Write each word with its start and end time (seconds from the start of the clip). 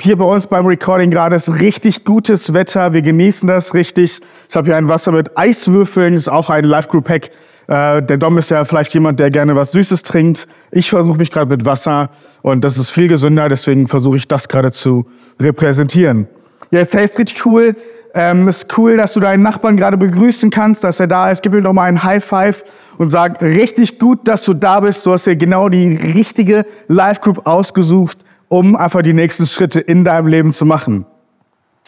Hier 0.00 0.16
bei 0.16 0.24
uns 0.24 0.46
beim 0.46 0.64
Recording 0.64 1.10
gerade 1.10 1.34
ist 1.34 1.52
richtig 1.58 2.04
gutes 2.04 2.54
Wetter. 2.54 2.92
Wir 2.92 3.02
genießen 3.02 3.48
das 3.48 3.74
richtig. 3.74 4.20
Ich 4.48 4.54
habe 4.54 4.66
hier 4.66 4.76
ein 4.76 4.86
Wasser 4.86 5.10
mit 5.10 5.36
Eiswürfeln. 5.36 6.14
Das 6.14 6.22
ist 6.22 6.28
auch 6.28 6.50
ein 6.50 6.62
Live 6.62 6.86
Group 6.86 7.08
Hack. 7.08 7.30
Äh, 7.66 8.00
der 8.04 8.16
Dom 8.16 8.38
ist 8.38 8.52
ja 8.52 8.64
vielleicht 8.64 8.94
jemand, 8.94 9.18
der 9.18 9.32
gerne 9.32 9.56
was 9.56 9.72
Süßes 9.72 10.04
trinkt. 10.04 10.46
Ich 10.70 10.88
versuche 10.88 11.18
mich 11.18 11.32
gerade 11.32 11.50
mit 11.50 11.66
Wasser 11.66 12.10
und 12.42 12.62
das 12.62 12.78
ist 12.78 12.90
viel 12.90 13.08
gesünder. 13.08 13.48
Deswegen 13.48 13.88
versuche 13.88 14.18
ich 14.18 14.28
das 14.28 14.46
gerade 14.46 14.70
zu 14.70 15.04
repräsentieren. 15.40 16.28
Ja, 16.70 16.78
es 16.78 16.94
ist 16.94 17.18
richtig 17.18 17.44
cool. 17.44 17.74
Ähm, 18.14 18.46
es 18.46 18.58
ist 18.58 18.78
cool, 18.78 18.98
dass 18.98 19.14
du 19.14 19.20
deinen 19.20 19.42
Nachbarn 19.42 19.76
gerade 19.76 19.96
begrüßen 19.96 20.50
kannst, 20.50 20.84
dass 20.84 21.00
er 21.00 21.08
da 21.08 21.28
ist. 21.28 21.42
Gib 21.42 21.54
ihm 21.54 21.64
doch 21.64 21.72
mal 21.72 21.86
einen 21.86 22.04
High 22.04 22.24
Five 22.24 22.62
und 22.98 23.10
sag 23.10 23.42
richtig 23.42 23.98
gut, 23.98 24.28
dass 24.28 24.44
du 24.44 24.54
da 24.54 24.78
bist. 24.78 25.04
Du 25.04 25.12
hast 25.12 25.26
ja 25.26 25.34
genau 25.34 25.68
die 25.68 25.96
richtige 25.96 26.66
Live 26.86 27.20
Group 27.20 27.44
ausgesucht 27.48 28.18
um 28.48 28.76
einfach 28.76 29.02
die 29.02 29.12
nächsten 29.12 29.46
Schritte 29.46 29.80
in 29.80 30.04
deinem 30.04 30.26
Leben 30.26 30.52
zu 30.52 30.64
machen. 30.64 31.06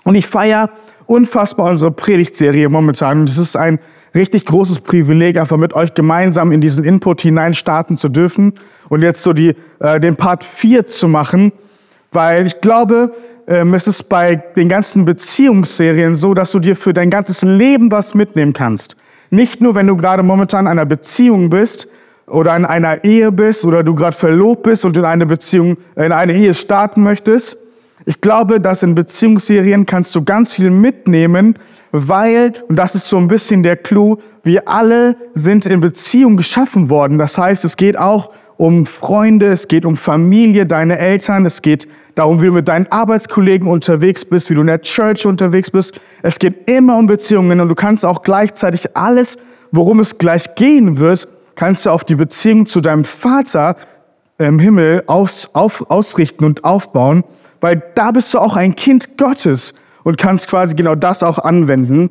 Und 0.04 0.14
ich 0.14 0.26
feiere 0.26 0.70
unfassbar 1.06 1.70
unsere 1.70 1.90
Predigtserie 1.90 2.68
momentan. 2.68 3.22
Und 3.22 3.30
es 3.30 3.38
ist 3.38 3.56
ein 3.56 3.78
richtig 4.14 4.46
großes 4.46 4.80
Privileg, 4.80 5.38
einfach 5.38 5.56
mit 5.56 5.74
euch 5.74 5.94
gemeinsam 5.94 6.52
in 6.52 6.60
diesen 6.60 6.84
Input 6.84 7.20
hinein 7.20 7.54
starten 7.54 7.96
zu 7.96 8.08
dürfen 8.08 8.54
und 8.88 9.02
jetzt 9.02 9.22
so 9.22 9.32
die, 9.32 9.54
äh, 9.80 10.00
den 10.00 10.16
Part 10.16 10.44
4 10.44 10.86
zu 10.86 11.08
machen, 11.08 11.52
weil 12.12 12.46
ich 12.46 12.60
glaube, 12.60 13.12
ähm, 13.46 13.74
es 13.74 13.86
ist 13.86 14.04
bei 14.04 14.36
den 14.36 14.68
ganzen 14.68 15.04
Beziehungsserien 15.04 16.14
so, 16.16 16.34
dass 16.34 16.52
du 16.52 16.58
dir 16.58 16.76
für 16.76 16.92
dein 16.92 17.10
ganzes 17.10 17.42
Leben 17.42 17.90
was 17.90 18.14
mitnehmen 18.14 18.52
kannst. 18.52 18.96
Nicht 19.30 19.60
nur, 19.60 19.74
wenn 19.74 19.86
du 19.86 19.96
gerade 19.96 20.22
momentan 20.22 20.66
in 20.66 20.72
einer 20.72 20.86
Beziehung 20.86 21.50
bist, 21.50 21.88
oder 22.30 22.56
in 22.56 22.64
einer 22.64 23.04
Ehe 23.04 23.32
bist 23.32 23.64
oder 23.64 23.82
du 23.82 23.94
gerade 23.94 24.16
verlobt 24.16 24.62
bist 24.62 24.84
und 24.84 24.96
in 24.96 25.04
eine 25.04 25.26
Beziehung, 25.26 25.76
in 25.96 26.12
eine 26.12 26.32
Ehe 26.32 26.54
starten 26.54 27.02
möchtest. 27.02 27.58
Ich 28.06 28.20
glaube, 28.20 28.60
dass 28.60 28.82
in 28.82 28.94
Beziehungsserien 28.94 29.84
kannst 29.84 30.14
du 30.14 30.24
ganz 30.24 30.54
viel 30.54 30.70
mitnehmen, 30.70 31.58
weil, 31.92 32.52
und 32.68 32.76
das 32.76 32.94
ist 32.94 33.08
so 33.08 33.18
ein 33.18 33.28
bisschen 33.28 33.62
der 33.62 33.76
Clou, 33.76 34.16
wir 34.42 34.68
alle 34.68 35.16
sind 35.34 35.66
in 35.66 35.80
Beziehung 35.80 36.36
geschaffen 36.36 36.88
worden. 36.88 37.18
Das 37.18 37.36
heißt, 37.36 37.64
es 37.64 37.76
geht 37.76 37.98
auch 37.98 38.30
um 38.56 38.86
Freunde, 38.86 39.46
es 39.46 39.68
geht 39.68 39.84
um 39.84 39.96
Familie, 39.96 40.66
deine 40.66 40.98
Eltern, 40.98 41.44
es 41.46 41.62
geht 41.62 41.88
darum, 42.14 42.40
wie 42.40 42.46
du 42.46 42.52
mit 42.52 42.68
deinen 42.68 42.86
Arbeitskollegen 42.90 43.68
unterwegs 43.68 44.24
bist, 44.24 44.50
wie 44.50 44.54
du 44.54 44.60
in 44.60 44.66
der 44.66 44.80
Church 44.80 45.26
unterwegs 45.26 45.70
bist. 45.70 46.00
Es 46.22 46.38
geht 46.38 46.68
immer 46.68 46.96
um 46.96 47.06
Beziehungen 47.06 47.60
und 47.60 47.68
du 47.68 47.74
kannst 47.74 48.04
auch 48.04 48.22
gleichzeitig 48.22 48.96
alles, 48.96 49.38
worum 49.72 50.00
es 50.00 50.18
gleich 50.18 50.54
gehen 50.54 50.98
wird, 50.98 51.28
kannst 51.60 51.84
du 51.84 51.90
auf 51.90 52.04
die 52.04 52.14
Beziehung 52.14 52.64
zu 52.64 52.80
deinem 52.80 53.04
Vater 53.04 53.76
im 54.38 54.58
Himmel 54.58 55.04
aus, 55.08 55.50
auf, 55.52 55.90
ausrichten 55.90 56.46
und 56.46 56.64
aufbauen, 56.64 57.22
weil 57.60 57.82
da 57.94 58.12
bist 58.12 58.32
du 58.32 58.38
auch 58.38 58.56
ein 58.56 58.74
Kind 58.74 59.18
Gottes 59.18 59.74
und 60.02 60.16
kannst 60.16 60.48
quasi 60.48 60.74
genau 60.74 60.94
das 60.94 61.22
auch 61.22 61.38
anwenden. 61.38 62.08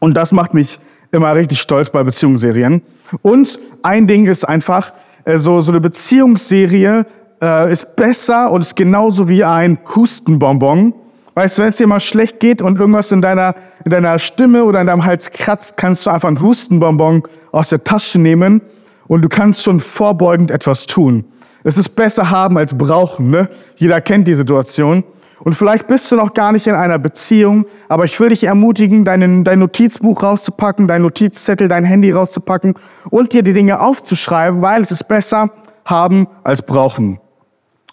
Und 0.00 0.12
das 0.12 0.32
macht 0.32 0.52
mich 0.52 0.78
immer 1.12 1.34
richtig 1.34 1.62
stolz 1.62 1.88
bei 1.88 2.02
Beziehungsserien. 2.02 2.82
Und 3.22 3.58
ein 3.82 4.06
Ding 4.06 4.26
ist 4.26 4.46
einfach, 4.46 4.92
äh, 5.24 5.38
so, 5.38 5.62
so 5.62 5.72
eine 5.72 5.80
Beziehungsserie 5.80 7.06
äh, 7.40 7.72
ist 7.72 7.96
besser 7.96 8.50
und 8.50 8.60
ist 8.60 8.76
genauso 8.76 9.30
wie 9.30 9.44
ein 9.44 9.78
Hustenbonbon. 9.96 10.92
Weißt 11.32 11.56
du, 11.56 11.62
wenn 11.62 11.70
es 11.70 11.78
dir 11.78 11.86
mal 11.86 12.00
schlecht 12.00 12.38
geht 12.38 12.60
und 12.60 12.78
irgendwas 12.78 13.12
in 13.12 13.22
deiner, 13.22 13.54
in 13.84 13.90
deiner 13.90 14.18
Stimme 14.18 14.64
oder 14.64 14.80
in 14.80 14.86
deinem 14.86 15.04
Hals 15.04 15.30
kratzt, 15.30 15.76
kannst 15.76 16.06
du 16.06 16.10
einfach 16.10 16.28
einen 16.28 16.40
Hustenbonbon 16.40 17.22
aus 17.52 17.70
der 17.70 17.84
Tasche 17.84 18.18
nehmen 18.18 18.60
und 19.06 19.22
du 19.22 19.28
kannst 19.28 19.62
schon 19.62 19.80
vorbeugend 19.80 20.50
etwas 20.50 20.86
tun. 20.86 21.24
Es 21.64 21.76
ist 21.76 21.90
besser 21.90 22.30
haben 22.30 22.56
als 22.56 22.76
brauchen. 22.76 23.30
Ne? 23.30 23.48
Jeder 23.76 24.00
kennt 24.00 24.28
die 24.28 24.34
Situation. 24.34 25.04
Und 25.40 25.54
vielleicht 25.54 25.86
bist 25.86 26.10
du 26.10 26.16
noch 26.16 26.34
gar 26.34 26.52
nicht 26.52 26.66
in 26.66 26.74
einer 26.74 26.98
Beziehung, 26.98 27.66
aber 27.88 28.04
ich 28.04 28.18
würde 28.18 28.34
dich 28.34 28.44
ermutigen, 28.44 29.04
dein, 29.04 29.44
dein 29.44 29.58
Notizbuch 29.60 30.22
rauszupacken, 30.22 30.88
dein 30.88 31.02
Notizzettel, 31.02 31.68
dein 31.68 31.84
Handy 31.84 32.10
rauszupacken 32.10 32.74
und 33.10 33.32
dir 33.32 33.42
die 33.42 33.52
Dinge 33.52 33.80
aufzuschreiben, 33.80 34.62
weil 34.62 34.82
es 34.82 34.90
ist 34.90 35.04
besser 35.04 35.50
haben 35.84 36.26
als 36.42 36.62
brauchen. 36.62 37.20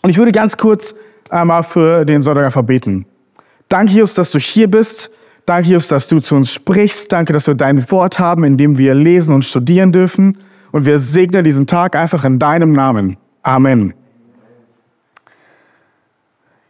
Und 0.01 0.09
ich 0.09 0.17
würde 0.17 0.31
ganz 0.31 0.57
kurz 0.57 0.95
einmal 1.29 1.63
für 1.63 2.03
den 2.05 2.23
Sonntag 2.23 2.45
einfach 2.45 2.63
beten. 2.63 3.05
Danke, 3.69 3.93
Jesus, 3.93 4.15
dass 4.15 4.31
du 4.31 4.39
hier 4.39 4.69
bist. 4.69 5.11
Danke, 5.45 5.69
Jesus, 5.69 5.89
dass 5.89 6.07
du 6.07 6.19
zu 6.19 6.35
uns 6.35 6.51
sprichst. 6.51 7.11
Danke, 7.11 7.31
dass 7.31 7.45
wir 7.45 7.53
dein 7.53 7.89
Wort 7.91 8.17
haben, 8.17 8.43
in 8.43 8.57
dem 8.57 8.77
wir 8.77 8.95
lesen 8.95 9.35
und 9.35 9.45
studieren 9.45 9.91
dürfen. 9.91 10.39
Und 10.71 10.85
wir 10.85 10.99
segnen 10.99 11.43
diesen 11.43 11.67
Tag 11.67 11.95
einfach 11.95 12.23
in 12.25 12.39
deinem 12.39 12.73
Namen. 12.73 13.17
Amen. 13.43 13.93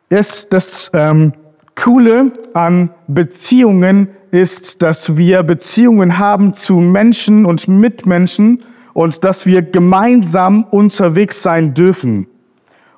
Jetzt 0.10 0.52
das 0.52 0.92
ähm, 0.94 1.34
Coole 1.76 2.34
an 2.54 2.90
Beziehungen 3.08 4.10
ist, 4.32 4.82
dass 4.82 5.16
wir 5.16 5.42
Beziehungen 5.44 6.20
haben 6.20 6.54
zu 6.54 6.76
Menschen 6.76 7.46
und 7.46 7.68
Mitmenschen 7.68 8.64
und 8.94 9.24
dass 9.24 9.46
wir 9.46 9.62
gemeinsam 9.62 10.66
unterwegs 10.66 11.42
sein 11.42 11.74
dürfen. 11.74 12.28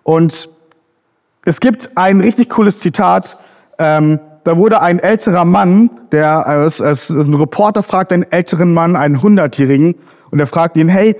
Und 0.03 0.49
es 1.45 1.59
gibt 1.59 1.89
ein 1.95 2.19
richtig 2.19 2.49
cooles 2.49 2.79
Zitat, 2.79 3.37
ähm, 3.79 4.19
da 4.47 4.55
wurde 4.55 4.81
ein 4.81 4.99
älterer 4.99 5.43
Mann, 5.43 5.89
der 6.13 6.47
als, 6.47 6.81
als 6.81 7.09
ein 7.09 7.33
Reporter 7.33 7.83
fragt 7.83 8.13
einen 8.13 8.23
älteren 8.31 8.73
Mann, 8.73 8.95
einen 8.95 9.21
Hundertjährigen, 9.21 9.95
und 10.31 10.39
er 10.39 10.47
fragt 10.47 10.77
ihn, 10.77 10.87
hey, 10.87 11.17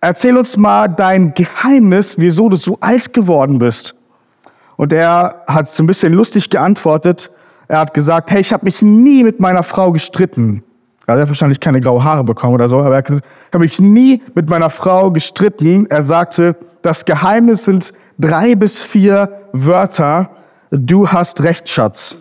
erzähl 0.00 0.36
uns 0.36 0.56
mal 0.56 0.88
dein 0.88 1.32
Geheimnis, 1.34 2.18
wieso 2.18 2.48
du 2.48 2.56
so 2.56 2.76
alt 2.80 3.12
geworden 3.12 3.60
bist. 3.60 3.94
Und 4.76 4.92
er 4.92 5.44
hat 5.46 5.70
so 5.70 5.84
ein 5.84 5.86
bisschen 5.86 6.12
lustig 6.12 6.50
geantwortet. 6.50 7.30
Er 7.68 7.78
hat 7.78 7.94
gesagt, 7.94 8.32
hey, 8.32 8.40
ich 8.40 8.52
habe 8.52 8.64
mich 8.64 8.82
nie 8.82 9.22
mit 9.22 9.38
meiner 9.38 9.62
Frau 9.62 9.92
gestritten. 9.92 10.64
Also 11.06 11.18
er 11.18 11.22
hat 11.22 11.28
wahrscheinlich 11.28 11.60
keine 11.60 11.78
graue 11.78 12.02
Haare 12.02 12.24
bekommen 12.24 12.54
oder 12.54 12.66
so, 12.66 12.80
aber 12.80 12.90
er 12.90 12.96
hat 12.96 13.06
gesagt, 13.06 13.24
ich 13.46 13.54
habe 13.54 13.62
mich 13.62 13.78
nie 13.78 14.22
mit 14.34 14.50
meiner 14.50 14.70
Frau 14.70 15.12
gestritten. 15.12 15.86
Er 15.88 16.02
sagte, 16.02 16.56
das 16.82 17.04
Geheimnis 17.04 17.64
sind 17.66 17.92
drei 18.18 18.56
bis 18.56 18.82
vier 18.82 19.40
Wörter. 19.52 20.30
Du 20.72 21.06
hast 21.06 21.44
recht, 21.44 21.68
Schatz. 21.68 22.16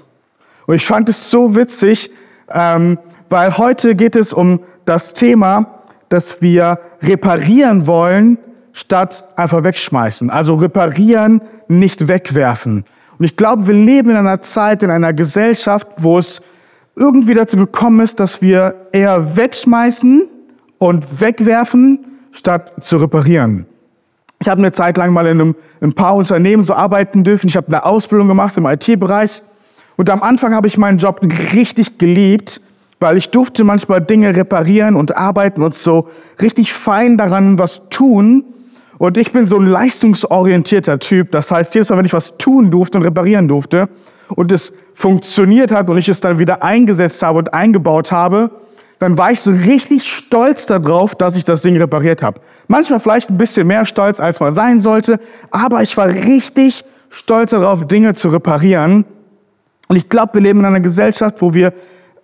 Und 0.69 0.75
ich 0.75 0.85
fand 0.85 1.09
es 1.09 1.31
so 1.31 1.55
witzig, 1.55 2.11
ähm, 2.47 2.99
weil 3.27 3.57
heute 3.57 3.95
geht 3.95 4.15
es 4.15 4.31
um 4.31 4.59
das 4.85 5.13
Thema, 5.13 5.79
dass 6.09 6.43
wir 6.43 6.79
reparieren 7.01 7.87
wollen, 7.87 8.37
statt 8.73 9.27
einfach 9.35 9.63
wegschmeißen. 9.63 10.29
Also 10.29 10.53
reparieren, 10.53 11.41
nicht 11.69 12.07
wegwerfen. 12.07 12.85
Und 13.17 13.25
ich 13.25 13.35
glaube, 13.35 13.65
wir 13.65 13.73
leben 13.73 14.11
in 14.11 14.17
einer 14.17 14.41
Zeit, 14.41 14.83
in 14.83 14.91
einer 14.91 15.11
Gesellschaft, 15.11 15.87
wo 15.97 16.19
es 16.19 16.39
irgendwie 16.95 17.33
dazu 17.33 17.57
gekommen 17.57 18.01
ist, 18.01 18.19
dass 18.19 18.39
wir 18.43 18.75
eher 18.91 19.35
wegschmeißen 19.35 20.27
und 20.77 21.19
wegwerfen, 21.19 22.05
statt 22.31 22.73
zu 22.81 22.97
reparieren. 22.97 23.65
Ich 24.39 24.47
habe 24.47 24.59
eine 24.59 24.71
Zeit 24.71 24.97
lang 24.97 25.13
mal 25.13 25.25
in 25.25 25.41
einem, 25.41 25.55
ein 25.81 25.93
paar 25.93 26.15
Unternehmen 26.15 26.63
so 26.63 26.75
arbeiten 26.75 27.23
dürfen. 27.23 27.47
Ich 27.47 27.57
habe 27.57 27.65
eine 27.69 27.83
Ausbildung 27.83 28.27
gemacht 28.27 28.55
im 28.55 28.67
IT-Bereich. 28.67 29.41
Und 29.99 30.09
am 30.09 30.23
Anfang 30.23 30.55
habe 30.55 30.65
ich 30.65 30.77
meinen 30.77 30.97
Job 30.97 31.19
richtig 31.53 31.97
geliebt, 31.97 32.61
weil 33.01 33.17
ich 33.17 33.31
durfte 33.31 33.65
manchmal 33.65 33.99
Dinge 33.99 34.33
reparieren 34.33 34.95
und 34.95 35.17
arbeiten 35.17 35.61
und 35.61 35.73
so 35.73 36.07
richtig 36.41 36.71
fein 36.71 37.17
daran 37.17 37.59
was 37.59 37.81
tun. 37.89 38.45
Und 38.97 39.17
ich 39.17 39.33
bin 39.33 39.45
so 39.45 39.57
ein 39.57 39.65
leistungsorientierter 39.65 40.99
Typ. 40.99 41.31
Das 41.31 41.51
heißt, 41.51 41.75
jedes 41.75 41.89
Mal, 41.89 41.97
wenn 41.97 42.05
ich 42.05 42.13
was 42.13 42.37
tun 42.37 42.71
durfte 42.71 42.97
und 42.97 43.03
reparieren 43.03 43.49
durfte 43.49 43.89
und 44.29 44.53
es 44.53 44.71
funktioniert 44.93 45.73
hat 45.73 45.89
und 45.89 45.97
ich 45.97 46.07
es 46.07 46.21
dann 46.21 46.39
wieder 46.39 46.63
eingesetzt 46.63 47.21
habe 47.21 47.39
und 47.39 47.53
eingebaut 47.53 48.13
habe, 48.13 48.51
dann 48.99 49.17
war 49.17 49.33
ich 49.33 49.41
so 49.41 49.51
richtig 49.51 50.09
stolz 50.09 50.65
darauf, 50.65 51.13
dass 51.13 51.35
ich 51.35 51.43
das 51.43 51.61
Ding 51.61 51.75
repariert 51.75 52.23
habe. 52.23 52.39
Manchmal 52.69 53.01
vielleicht 53.01 53.31
ein 53.31 53.37
bisschen 53.37 53.67
mehr 53.67 53.83
stolz, 53.83 54.21
als 54.21 54.39
man 54.39 54.53
sein 54.53 54.79
sollte, 54.79 55.19
aber 55.51 55.81
ich 55.81 55.97
war 55.97 56.07
richtig 56.07 56.85
stolz 57.09 57.51
darauf, 57.51 57.85
Dinge 57.85 58.13
zu 58.13 58.29
reparieren. 58.29 59.03
Und 59.89 59.95
ich 59.95 60.07
glaube, 60.07 60.35
wir 60.35 60.41
leben 60.41 60.59
in 60.59 60.65
einer 60.65 60.79
Gesellschaft, 60.81 61.41
wo 61.41 61.53
wir 61.55 61.73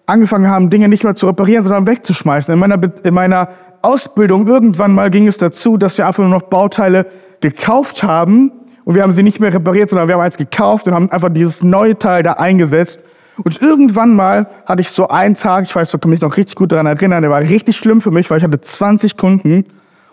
angefangen 0.06 0.48
haben, 0.48 0.70
Dinge 0.70 0.88
nicht 0.88 1.04
mehr 1.04 1.16
zu 1.16 1.26
reparieren, 1.26 1.64
sondern 1.64 1.88
wegzuschmeißen. 1.88 2.54
In 2.54 2.60
meiner, 2.60 2.80
in 3.04 3.14
meiner 3.14 3.50
Ausbildung 3.82 4.48
irgendwann 4.48 4.94
mal 4.94 5.10
ging 5.10 5.26
es 5.26 5.40
dazu, 5.40 5.76
dass 5.76 5.98
wir 5.98 6.06
einfach 6.06 6.22
nur 6.22 6.32
noch 6.32 6.44
Bauteile 6.44 7.08
gekauft 7.42 8.04
haben 8.04 8.52
und 8.84 8.94
wir 8.94 9.02
haben 9.02 9.14
sie 9.14 9.24
nicht 9.24 9.40
mehr 9.40 9.52
repariert, 9.52 9.90
sondern 9.90 10.08
wir 10.08 10.14
haben 10.14 10.22
eins 10.22 10.38
gekauft 10.38 10.88
und 10.88 10.94
haben 10.94 11.12
einfach 11.12 11.30
dieses 11.30 11.64
neue 11.64 11.98
Teil 11.98 12.22
da 12.22 12.34
eingesetzt. 12.34 13.04
Und 13.44 13.60
irgendwann 13.60 14.16
mal 14.16 14.48
hatte 14.68 14.82
ich 14.82 14.92
so 14.92 15.08
einen 15.08 15.34
Tag, 15.34 15.66
ich 15.66 15.76
weiß, 15.76 15.90
da 15.90 15.98
kann 15.98 16.12
mich 16.12 16.22
noch 16.22 16.38
richtig 16.38 16.56
gut 16.56 16.72
daran 16.72 16.86
erinnern, 16.86 17.24
der 17.24 17.32
war 17.32 17.42
richtig 17.42 17.78
schlimm 17.78 18.00
für 18.00 18.12
mich, 18.12 18.30
weil 18.30 18.38
ich 18.38 18.44
hatte 18.44 18.62
20 18.62 19.18
Kunden 19.18 19.66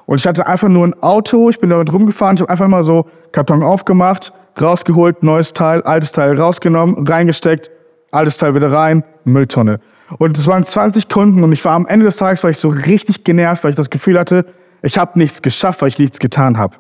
und 0.07 0.17
ich 0.19 0.27
hatte 0.27 0.47
einfach 0.47 0.69
nur 0.69 0.87
ein 0.87 1.03
Auto, 1.03 1.51
ich 1.51 1.61
bin 1.61 1.69
damit 1.69 1.93
rumgefahren, 1.93 2.37
ich 2.37 2.41
habe 2.41 2.51
einfach 2.51 2.69
mal 2.69 2.83
so 2.83 3.07
Karton 3.31 3.63
aufgemacht, 3.63 4.33
rausgeholt, 4.61 5.23
neues 5.23 5.53
Teil, 5.53 5.83
altes 5.83 6.13
Teil 6.13 6.39
rausgenommen, 6.39 7.07
reingesteckt, 7.07 7.71
altes 8.11 8.37
Teil 8.37 8.55
wieder 8.55 8.73
rein, 8.73 9.05
Mülltonne. 9.25 9.81
Und 10.19 10.37
es 10.39 10.47
waren 10.47 10.65
20 10.65 11.09
Kunden 11.09 11.43
und 11.43 11.53
ich 11.53 11.65
war 11.65 11.73
am 11.73 11.87
Ende 11.87 12.05
des 12.05 12.17
Tages, 12.17 12.43
war 12.43 12.51
ich 12.51 12.59
so 12.59 12.69
richtig 12.69 13.25
genervt, 13.25 13.65
weil 13.65 13.71
ich 13.71 13.77
das 13.77 13.91
Gefühl 13.91 14.19
hatte, 14.19 14.45
ich 14.83 14.99
habe 14.99 15.19
nichts 15.19 15.43
geschafft, 15.43 15.81
weil 15.81 15.89
ich 15.89 15.99
nichts 15.99 16.19
getan 16.19 16.59
habe. 16.59 16.77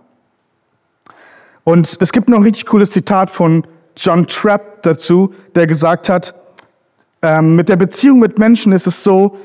Und 1.64 1.96
es 2.00 2.12
gibt 2.12 2.28
noch 2.28 2.38
ein 2.38 2.42
richtig 2.42 2.66
cooles 2.66 2.90
Zitat 2.90 3.30
von 3.30 3.66
John 3.96 4.26
Trapp 4.26 4.82
dazu, 4.82 5.32
der 5.54 5.66
gesagt 5.66 6.08
hat, 6.08 6.34
ähm, 7.22 7.54
mit 7.54 7.68
der 7.68 7.76
Beziehung 7.76 8.18
mit 8.18 8.38
Menschen 8.38 8.72
ist 8.72 8.86
es 8.86 9.04
so, 9.04 9.36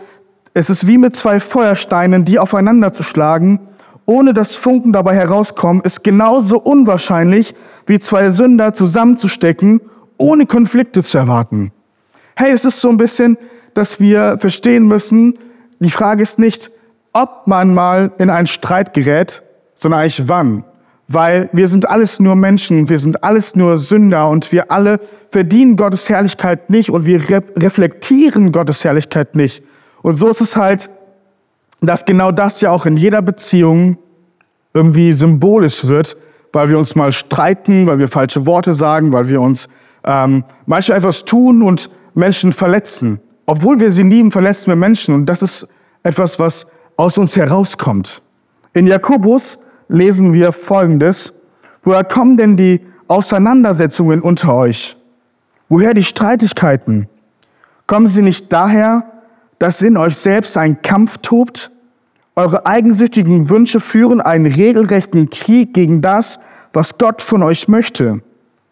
es 0.53 0.69
ist 0.69 0.87
wie 0.87 0.97
mit 0.97 1.15
zwei 1.15 1.39
Feuersteinen, 1.39 2.25
die 2.25 2.39
aufeinander 2.39 2.91
zu 2.91 3.03
schlagen, 3.03 3.59
ohne 4.07 4.33
dass 4.33 4.55
Funken 4.55 4.93
dabei 4.93 5.15
herauskommen, 5.15 5.83
ist 5.83 6.03
genauso 6.03 6.59
unwahrscheinlich, 6.59 7.53
wie 7.85 7.99
zwei 7.99 8.29
Sünder 8.31 8.73
zusammenzustecken, 8.73 9.81
ohne 10.17 10.45
Konflikte 10.47 11.03
zu 11.03 11.17
erwarten. 11.19 11.71
Hey, 12.35 12.51
es 12.51 12.65
ist 12.65 12.81
so 12.81 12.89
ein 12.89 12.97
bisschen, 12.97 13.37
dass 13.73 13.99
wir 13.99 14.37
verstehen 14.39 14.87
müssen, 14.87 15.37
die 15.79 15.91
Frage 15.91 16.23
ist 16.23 16.39
nicht, 16.39 16.71
ob 17.13 17.47
man 17.47 17.73
mal 17.73 18.11
in 18.17 18.29
einen 18.29 18.47
Streit 18.47 18.93
gerät, 18.93 19.43
sondern 19.77 20.01
eigentlich 20.01 20.27
wann. 20.27 20.63
Weil 21.09 21.49
wir 21.51 21.67
sind 21.67 21.87
alles 21.89 22.19
nur 22.19 22.35
Menschen, 22.35 22.89
wir 22.89 22.99
sind 22.99 23.23
alles 23.23 23.55
nur 23.55 23.77
Sünder 23.77 24.29
und 24.29 24.51
wir 24.51 24.71
alle 24.71 24.99
verdienen 25.31 25.75
Gottes 25.75 26.09
Herrlichkeit 26.09 26.69
nicht 26.69 26.89
und 26.89 27.05
wir 27.05 27.29
re 27.29 27.43
reflektieren 27.57 28.51
Gottes 28.51 28.83
Herrlichkeit 28.83 29.35
nicht. 29.35 29.63
Und 30.01 30.15
so 30.15 30.27
ist 30.29 30.41
es 30.41 30.55
halt, 30.55 30.89
dass 31.81 32.05
genau 32.05 32.31
das 32.31 32.61
ja 32.61 32.71
auch 32.71 32.85
in 32.85 32.97
jeder 32.97 33.21
Beziehung 33.21 33.97
irgendwie 34.73 35.13
symbolisch 35.13 35.87
wird, 35.87 36.17
weil 36.53 36.69
wir 36.69 36.77
uns 36.77 36.95
mal 36.95 37.11
streiten, 37.11 37.87
weil 37.87 37.99
wir 37.99 38.07
falsche 38.07 38.45
Worte 38.45 38.73
sagen, 38.73 39.11
weil 39.11 39.29
wir 39.29 39.41
uns 39.41 39.67
ähm, 40.03 40.43
manchmal 40.65 40.97
etwas 40.99 41.25
tun 41.25 41.61
und 41.61 41.89
Menschen 42.13 42.53
verletzen. 42.53 43.19
Obwohl 43.45 43.79
wir 43.79 43.91
sie 43.91 44.03
lieben, 44.03 44.31
verletzen 44.31 44.67
wir 44.67 44.75
Menschen 44.75 45.13
und 45.13 45.25
das 45.25 45.41
ist 45.41 45.67
etwas, 46.03 46.39
was 46.39 46.67
aus 46.95 47.17
uns 47.17 47.35
herauskommt. 47.35 48.21
In 48.73 48.87
Jakobus 48.87 49.59
lesen 49.87 50.33
wir 50.33 50.51
Folgendes. 50.51 51.33
Woher 51.83 52.03
kommen 52.03 52.37
denn 52.37 52.57
die 52.57 52.81
Auseinandersetzungen 53.07 54.21
unter 54.21 54.53
euch? 54.55 54.97
Woher 55.69 55.93
die 55.93 56.03
Streitigkeiten? 56.03 57.07
Kommen 57.85 58.07
sie 58.07 58.21
nicht 58.21 58.51
daher, 58.51 59.03
dass 59.59 59.81
in 59.81 59.97
euch 59.97 60.15
selbst 60.15 60.57
ein 60.57 60.81
Kampf 60.81 61.17
tobt? 61.19 61.71
Eure 62.35 62.65
eigensüchtigen 62.65 63.49
Wünsche 63.49 63.79
führen 63.79 64.21
einen 64.21 64.45
regelrechten 64.45 65.29
Krieg 65.29 65.73
gegen 65.73 66.01
das, 66.01 66.39
was 66.73 66.97
Gott 66.97 67.21
von 67.21 67.41
euch 67.41 67.67
möchte. 67.67 68.21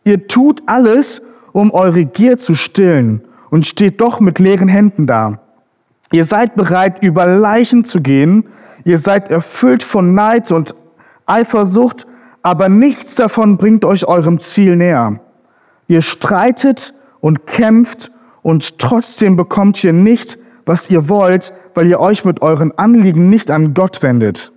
Ihr 0.04 0.28
tut 0.28 0.62
alles, 0.68 1.24
um 1.52 1.72
eure 1.72 2.06
Gier 2.06 2.38
zu 2.38 2.54
stillen 2.54 3.22
und 3.50 3.66
steht 3.66 4.02
doch 4.02 4.20
mit 4.20 4.38
leeren 4.38 4.68
Händen 4.68 5.08
da. 5.08 5.40
Ihr 6.12 6.26
seid 6.26 6.56
bereit, 6.56 7.02
über 7.02 7.26
Leichen 7.26 7.86
zu 7.86 8.02
gehen. 8.02 8.46
Ihr 8.84 9.00
seid 9.00 9.32
erfüllt 9.32 9.82
von 9.82 10.14
Neid 10.14 10.52
und 10.52 10.76
Eifersucht, 11.26 12.06
aber 12.44 12.70
nichts 12.70 13.16
davon 13.16 13.58
bringt 13.58 13.84
euch 13.84 14.06
eurem 14.06 14.40
Ziel 14.40 14.76
näher. 14.76 15.20
Ihr 15.88 16.04
streitet 16.04 16.94
und 17.22 17.48
kämpft 17.48 18.12
und 18.44 18.78
trotzdem 18.78 19.36
bekommt 19.36 19.84
ihr 19.84 19.94
nicht, 19.94 20.38
was 20.66 20.90
ihr 20.90 21.10
wollt, 21.10 21.54
weil 21.74 21.88
ihr 21.88 22.00
euch 22.00 22.26
mit 22.26 22.42
euren 22.42 22.78
Anliegen 22.78 23.30
nicht 23.30 23.52
an 23.52 23.74
Gott 23.74 24.02
wendet. 24.02 24.52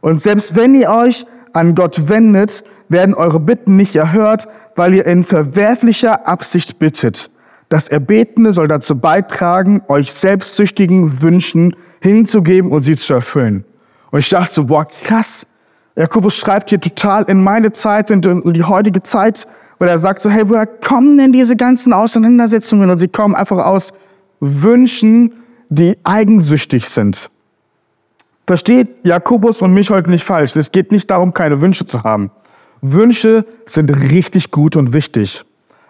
Und 0.00 0.20
selbst 0.20 0.56
wenn 0.56 0.74
ihr 0.74 0.90
euch 0.90 1.26
an 1.52 1.74
Gott 1.74 2.08
wendet, 2.08 2.64
werden 2.88 3.14
eure 3.14 3.40
Bitten 3.40 3.76
nicht 3.76 3.96
erhört, 3.96 4.48
weil 4.74 4.94
ihr 4.94 5.06
in 5.06 5.24
verwerflicher 5.24 6.28
Absicht 6.28 6.78
bittet. 6.78 7.30
Das 7.68 7.88
Erbetene 7.88 8.52
soll 8.52 8.68
dazu 8.68 8.96
beitragen, 8.96 9.82
euch 9.88 10.12
selbstsüchtigen 10.12 11.20
Wünschen 11.22 11.74
hinzugeben 12.00 12.70
und 12.70 12.82
sie 12.82 12.96
zu 12.96 13.14
erfüllen. 13.14 13.64
Und 14.12 14.20
ich 14.20 14.28
dachte 14.28 14.54
so, 14.54 14.64
boah, 14.66 14.86
krass, 14.86 15.46
Jakobus 15.96 16.36
schreibt 16.36 16.68
hier 16.68 16.80
total 16.80 17.24
in 17.24 17.42
meine 17.42 17.72
Zeit, 17.72 18.10
in 18.10 18.20
die 18.20 18.62
heutige 18.62 19.02
Zeit, 19.02 19.48
weil 19.78 19.88
er 19.88 19.98
sagt 19.98 20.20
so, 20.20 20.30
hey, 20.30 20.48
woher 20.48 20.66
kommen 20.66 21.16
denn 21.16 21.32
diese 21.32 21.56
ganzen 21.56 21.92
Auseinandersetzungen? 21.92 22.90
Und 22.90 22.98
sie 22.98 23.08
kommen 23.08 23.34
einfach 23.34 23.64
aus 23.64 23.92
Wünschen, 24.40 25.34
die 25.68 25.96
eigensüchtig 26.04 26.88
sind. 26.88 27.30
Versteht 28.46 28.88
Jakobus 29.02 29.60
und 29.62 29.74
mich 29.74 29.90
heute 29.90 30.10
nicht 30.10 30.24
falsch. 30.24 30.54
Es 30.54 30.70
geht 30.70 30.92
nicht 30.92 31.10
darum, 31.10 31.34
keine 31.34 31.60
Wünsche 31.60 31.84
zu 31.84 32.04
haben. 32.04 32.30
Wünsche 32.80 33.44
sind 33.64 33.90
richtig 33.90 34.50
gut 34.50 34.76
und 34.76 34.92
wichtig. 34.92 35.44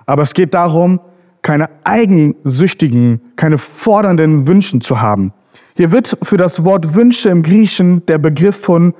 Aber 0.07 0.23
es 0.23 0.33
geht 0.33 0.55
darum, 0.55 1.01
keine 1.43 1.69
eigensüchtigen, 1.85 3.21
keine 3.37 3.59
fordernden 3.59 4.47
Wünschen 4.47 4.81
zu 4.81 5.01
haben. 5.01 5.33
Hier 5.77 5.93
wird 5.93 6.17
für 6.23 6.39
das 6.39 6.65
Wort 6.65 6.95
Wünsche 6.95 7.29
im 7.29 7.43
Griechischen 7.43 8.05
der 8.07 8.19
Begriff 8.19 8.59
von 8.59 8.95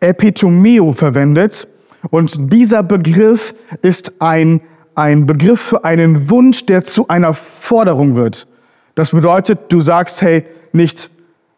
Epitomeo 0.00 0.92
verwendet. 0.92 1.68
Und 2.10 2.52
dieser 2.52 2.82
Begriff 2.82 3.54
ist 3.82 4.12
ein, 4.20 4.60
ein 4.94 5.26
Begriff 5.26 5.60
für 5.60 5.84
einen 5.84 6.30
Wunsch, 6.30 6.64
der 6.66 6.84
zu 6.84 7.08
einer 7.08 7.34
Forderung 7.34 8.16
wird. 8.16 8.46
Das 8.94 9.10
bedeutet, 9.10 9.72
du 9.72 9.80
sagst, 9.80 10.22
hey, 10.22 10.44
nicht 10.72 11.10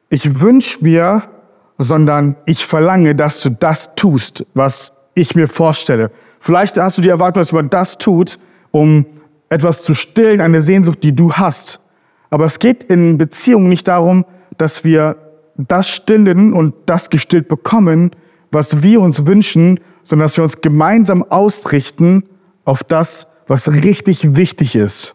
ich 0.08 0.40
wünsche 0.40 0.78
mir, 0.82 1.24
sondern 1.78 2.36
ich 2.46 2.64
verlange, 2.64 3.14
dass 3.14 3.42
du 3.42 3.50
das 3.50 3.94
tust, 3.96 4.46
was 4.54 4.92
ich 5.14 5.34
mir 5.34 5.48
vorstelle. 5.48 6.10
Vielleicht 6.40 6.78
hast 6.78 6.98
du 6.98 7.02
die 7.02 7.08
Erwartung, 7.08 7.40
dass 7.40 7.50
jemand 7.50 7.74
das 7.74 7.98
tut, 7.98 8.38
um 8.70 9.04
etwas 9.48 9.82
zu 9.82 9.94
stillen, 9.94 10.40
eine 10.40 10.62
Sehnsucht, 10.62 11.02
die 11.02 11.14
du 11.14 11.32
hast. 11.32 11.80
Aber 12.30 12.44
es 12.44 12.58
geht 12.58 12.84
in 12.84 13.18
Beziehungen 13.18 13.68
nicht 13.68 13.88
darum, 13.88 14.24
dass 14.58 14.84
wir 14.84 15.16
das 15.56 15.88
stillen 15.88 16.52
und 16.52 16.74
das 16.86 17.10
gestillt 17.10 17.48
bekommen, 17.48 18.10
was 18.50 18.82
wir 18.82 19.00
uns 19.00 19.26
wünschen, 19.26 19.80
sondern 20.04 20.26
dass 20.26 20.36
wir 20.36 20.44
uns 20.44 20.60
gemeinsam 20.60 21.24
ausrichten 21.24 22.24
auf 22.64 22.84
das, 22.84 23.26
was 23.46 23.68
richtig 23.70 24.36
wichtig 24.36 24.76
ist. 24.76 25.14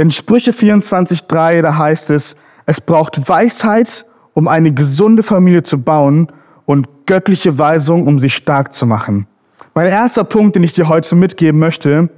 In 0.00 0.10
Sprüche 0.10 0.52
24.3, 0.52 1.60
da 1.60 1.76
heißt 1.76 2.08
es, 2.08 2.34
es 2.64 2.80
braucht 2.80 3.28
Weisheit, 3.28 4.06
um 4.32 4.48
eine 4.48 4.72
gesunde 4.72 5.22
Familie 5.22 5.62
zu 5.62 5.76
bauen 5.76 6.28
und 6.64 6.88
göttliche 7.04 7.58
Weisung, 7.58 8.06
um 8.06 8.18
sie 8.18 8.30
stark 8.30 8.72
zu 8.72 8.86
machen. 8.86 9.26
Mein 9.74 9.88
erster 9.88 10.24
Punkt, 10.24 10.56
den 10.56 10.62
ich 10.62 10.72
dir 10.72 10.88
heute 10.88 11.14
mitgeben 11.16 11.60
möchte, 11.60 12.08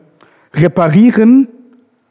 reparieren, 0.55 1.49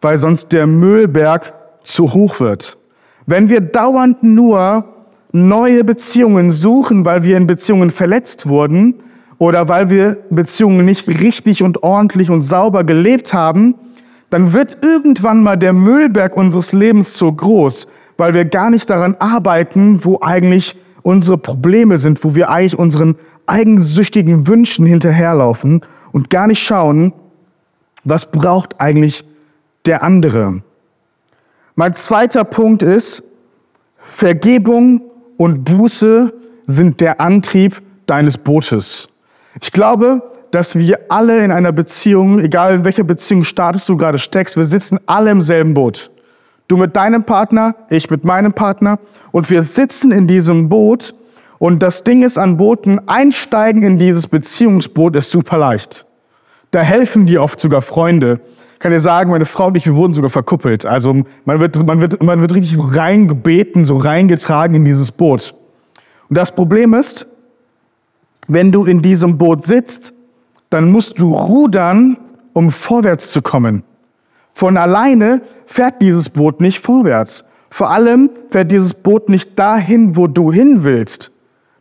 weil 0.01 0.18
sonst 0.18 0.51
der 0.51 0.68
Müllberg 0.68 1.54
zu 1.86 2.13
hoch 2.13 2.42
wird. 2.42 2.78
Wenn 3.25 3.48
wir 3.48 3.62
dauernd 3.62 4.24
nur 4.24 4.84
neue 5.32 5.86
Beziehungen 5.86 6.51
suchen, 6.51 7.06
weil 7.06 7.24
wir 7.24 7.38
in 7.38 7.48
Beziehungen 7.48 7.92
verletzt 7.92 8.50
wurden 8.50 8.96
oder 9.38 9.70
weil 9.70 9.90
wir 9.90 10.18
Beziehungen 10.32 10.84
nicht 10.84 11.08
richtig 11.08 11.63
und 11.63 11.82
ordentlich 11.82 12.30
und 12.30 12.42
sauber 12.42 12.84
gelebt 12.84 13.34
haben, 13.34 13.75
dann 14.31 14.53
wird 14.53 14.77
irgendwann 14.81 15.43
mal 15.43 15.57
der 15.57 15.73
Müllberg 15.73 16.35
unseres 16.35 16.73
Lebens 16.73 17.17
so 17.17 17.31
groß, 17.31 17.88
weil 18.17 18.33
wir 18.33 18.45
gar 18.45 18.69
nicht 18.69 18.89
daran 18.89 19.15
arbeiten, 19.19 20.03
wo 20.03 20.19
eigentlich 20.21 20.75
unsere 21.03 21.38
Probleme 21.38 21.97
sind, 21.97 22.23
wo 22.23 22.33
wir 22.33 22.50
eigentlich 22.50 22.79
unseren 22.79 23.17
eigensüchtigen 23.45 24.47
Wünschen 24.47 24.85
hinterherlaufen 24.85 25.81
und 26.13 26.29
gar 26.29 26.47
nicht 26.47 26.63
schauen, 26.63 27.13
was 28.03 28.31
braucht 28.31 28.79
eigentlich 28.79 29.25
der 29.85 30.01
andere. 30.01 30.63
Mein 31.75 31.93
zweiter 31.93 32.45
Punkt 32.45 32.83
ist, 32.83 33.23
Vergebung 33.97 35.01
und 35.38 35.65
Buße 35.65 36.33
sind 36.67 37.01
der 37.01 37.19
Antrieb 37.19 37.81
deines 38.05 38.38
Bootes. 38.38 39.09
Ich 39.61 39.71
glaube, 39.73 40.30
dass 40.51 40.77
wir 40.77 41.00
alle 41.10 41.43
in 41.43 41.51
einer 41.51 41.72
Beziehung, 41.72 42.39
egal 42.39 42.75
in 42.75 42.86
welcher 42.86 43.03
Beziehung 43.03 43.43
startest 43.43 43.88
du 43.89 43.98
gerade 43.98 44.20
steckst, 44.20 44.58
wir 44.58 44.65
sitzen 44.65 45.00
alle 45.05 45.31
im 45.31 45.41
selben 45.41 45.74
Boot. 45.74 46.12
Du 46.67 46.77
mit 46.77 46.96
deinem 46.96 47.24
Partner, 47.24 47.75
ich 47.89 48.10
mit 48.10 48.24
meinem 48.24 48.53
Partner 48.53 49.00
und 49.31 49.50
wir 49.50 49.63
sitzen 49.63 50.12
in 50.12 50.27
diesem 50.27 50.70
Boot 50.70 51.13
und 51.60 51.84
das 51.84 52.03
Ding 52.03 52.24
ist 52.24 52.38
an 52.38 52.58
Booten, 52.58 53.08
einsteigen 53.08 53.84
in 53.84 54.00
dieses 54.00 54.27
Beziehungsboot 54.27 55.15
ist 55.15 55.31
super 55.31 55.58
leicht. 55.58 56.05
Da 56.72 56.79
helfen 56.81 57.25
dir 57.25 57.41
oft 57.41 57.60
sogar 57.60 57.81
Freunde. 57.81 58.39
Ich 58.74 58.79
kann 58.79 58.91
dir 58.91 59.00
sagen, 59.00 59.29
meine 59.29 59.46
Frau 59.46 59.67
und 59.67 59.77
ich, 59.77 59.86
wir 59.86 59.96
wurden 59.96 60.13
sogar 60.13 60.29
verkuppelt. 60.29 60.86
Also 60.86 61.24
man 61.46 61.60
wird, 61.60 61.86
man 61.86 62.01
wird, 62.01 62.24
man 62.24 62.41
wird 62.41 62.55
richtig 62.55 62.79
reingebeten, 62.79 63.86
so 63.86 63.98
reingetragen 63.98 64.75
in 64.75 64.86
dieses 64.86 65.12
Boot. 65.12 65.53
Und 66.29 66.38
das 66.38 66.55
Problem 66.55 66.93
ist, 66.93 67.27
wenn 68.48 68.72
du 68.72 68.86
in 68.86 69.01
diesem 69.01 69.38
Boot 69.38 69.63
sitzt, 69.63 70.13
dann 70.72 70.90
musst 70.90 71.20
du 71.20 71.34
rudern, 71.34 72.18
um 72.54 72.72
vorwärts 72.72 73.32
zu 73.32 73.44
kommen. 73.44 73.84
Von 74.54 74.78
alleine 74.78 75.42
fährt 75.68 76.01
dieses 76.01 76.30
Boot 76.30 76.60
nicht 76.60 76.80
vorwärts. 76.80 77.46
Vor 77.70 77.92
allem 77.92 78.32
fährt 78.50 78.72
dieses 78.72 78.94
Boot 78.94 79.30
nicht 79.30 79.58
dahin, 79.60 80.16
wo 80.16 80.28
du 80.28 80.51
hin 80.51 80.84
willst. 80.84 81.32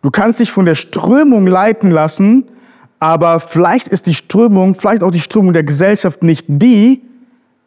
Du 0.02 0.10
kannst 0.10 0.40
dich 0.40 0.50
von 0.50 0.66
der 0.66 0.74
Strömung 0.74 1.46
leiten 1.46 1.90
lassen, 1.90 2.44
aber 2.98 3.40
vielleicht 3.40 3.88
ist 3.88 4.06
die 4.06 4.14
Strömung, 4.14 4.74
vielleicht 4.74 5.02
auch 5.02 5.10
die 5.10 5.20
Strömung 5.20 5.52
der 5.52 5.64
Gesellschaft 5.64 6.22
nicht 6.22 6.46
die, 6.48 7.02